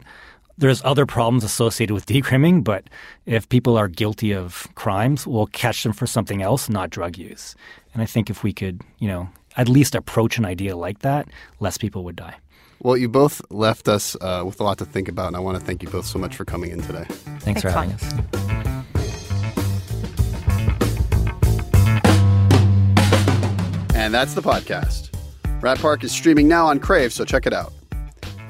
there's 0.56 0.84
other 0.84 1.06
problems 1.06 1.44
associated 1.44 1.94
with 1.94 2.06
decrimming, 2.06 2.62
but 2.62 2.84
if 3.26 3.48
people 3.48 3.76
are 3.76 3.88
guilty 3.88 4.32
of 4.32 4.68
crimes, 4.74 5.26
we'll 5.26 5.46
catch 5.46 5.82
them 5.82 5.92
for 5.92 6.06
something 6.06 6.42
else, 6.42 6.68
not 6.68 6.90
drug 6.90 7.18
use. 7.18 7.54
And 7.92 8.02
I 8.02 8.06
think 8.06 8.30
if 8.30 8.42
we 8.42 8.52
could, 8.52 8.82
you 8.98 9.08
know, 9.08 9.28
at 9.56 9.68
least 9.68 9.94
approach 9.94 10.38
an 10.38 10.44
idea 10.44 10.76
like 10.76 11.00
that, 11.00 11.28
less 11.60 11.78
people 11.78 12.04
would 12.04 12.16
die. 12.16 12.36
Well, 12.80 12.96
you 12.96 13.08
both 13.08 13.40
left 13.50 13.88
us 13.88 14.16
uh, 14.20 14.42
with 14.44 14.60
a 14.60 14.64
lot 14.64 14.78
to 14.78 14.84
think 14.84 15.08
about, 15.08 15.28
and 15.28 15.36
I 15.36 15.40
want 15.40 15.58
to 15.58 15.64
thank 15.64 15.82
you 15.82 15.88
both 15.88 16.06
so 16.06 16.18
much 16.18 16.36
for 16.36 16.44
coming 16.44 16.70
in 16.70 16.82
today. 16.82 17.04
Thanks, 17.08 17.44
Thanks 17.44 17.62
for 17.62 17.70
having 17.70 17.92
us. 17.92 18.12
And 23.94 24.12
that's 24.12 24.34
the 24.34 24.42
podcast. 24.42 25.10
Rat 25.62 25.78
Park 25.78 26.04
is 26.04 26.12
streaming 26.12 26.46
now 26.46 26.66
on 26.66 26.78
Crave, 26.78 27.12
so 27.12 27.24
check 27.24 27.46
it 27.46 27.54
out 27.54 27.72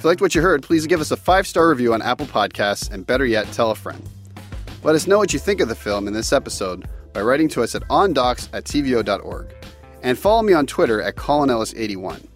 you 0.05 0.11
liked 0.11 0.21
what 0.21 0.35
you 0.35 0.43
heard, 0.43 0.63
please 0.63 0.87
give 0.87 1.01
us 1.01 1.11
a 1.11 1.17
five 1.17 1.47
star 1.47 1.69
review 1.69 1.95
on 1.95 2.03
Apple 2.03 2.27
Podcasts 2.27 2.91
and 2.91 3.07
better 3.07 3.25
yet, 3.25 3.51
tell 3.53 3.71
a 3.71 3.75
friend. 3.75 4.03
Let 4.83 4.95
us 4.95 5.07
know 5.07 5.19
what 5.19 5.33
you 5.33 5.39
think 5.39 5.61
of 5.61 5.69
the 5.69 5.75
film 5.75 6.07
in 6.07 6.13
this 6.13 6.33
episode 6.33 6.87
by 7.15 7.23
writing 7.23 7.49
to 7.51 7.63
us 7.63 7.75
at 7.75 7.83
ondocs 7.89 8.49
at 8.53 8.65
tvo.org. 8.65 9.55
And 10.03 10.19
follow 10.19 10.43
me 10.43 10.53
on 10.53 10.67
Twitter 10.67 11.01
at 11.01 11.17
ColinEllis81. 11.17 12.29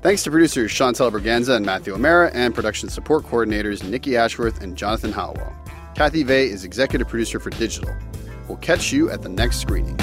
Thanks 0.00 0.22
to 0.22 0.30
producers 0.30 0.72
Chantel 0.72 1.12
Berganza 1.12 1.56
and 1.56 1.66
Matthew 1.66 1.92
O'Mara 1.92 2.30
and 2.32 2.54
production 2.54 2.88
support 2.88 3.24
coordinators 3.24 3.86
Nikki 3.86 4.16
Ashworth 4.16 4.62
and 4.62 4.74
Jonathan 4.74 5.12
Howell. 5.12 5.52
Kathy 5.94 6.22
Vay 6.22 6.46
is 6.46 6.64
executive 6.64 7.08
producer 7.08 7.38
for 7.38 7.50
digital. 7.50 7.94
We'll 8.48 8.56
catch 8.56 8.90
you 8.90 9.10
at 9.10 9.20
the 9.20 9.28
next 9.28 9.58
screening. 9.58 9.98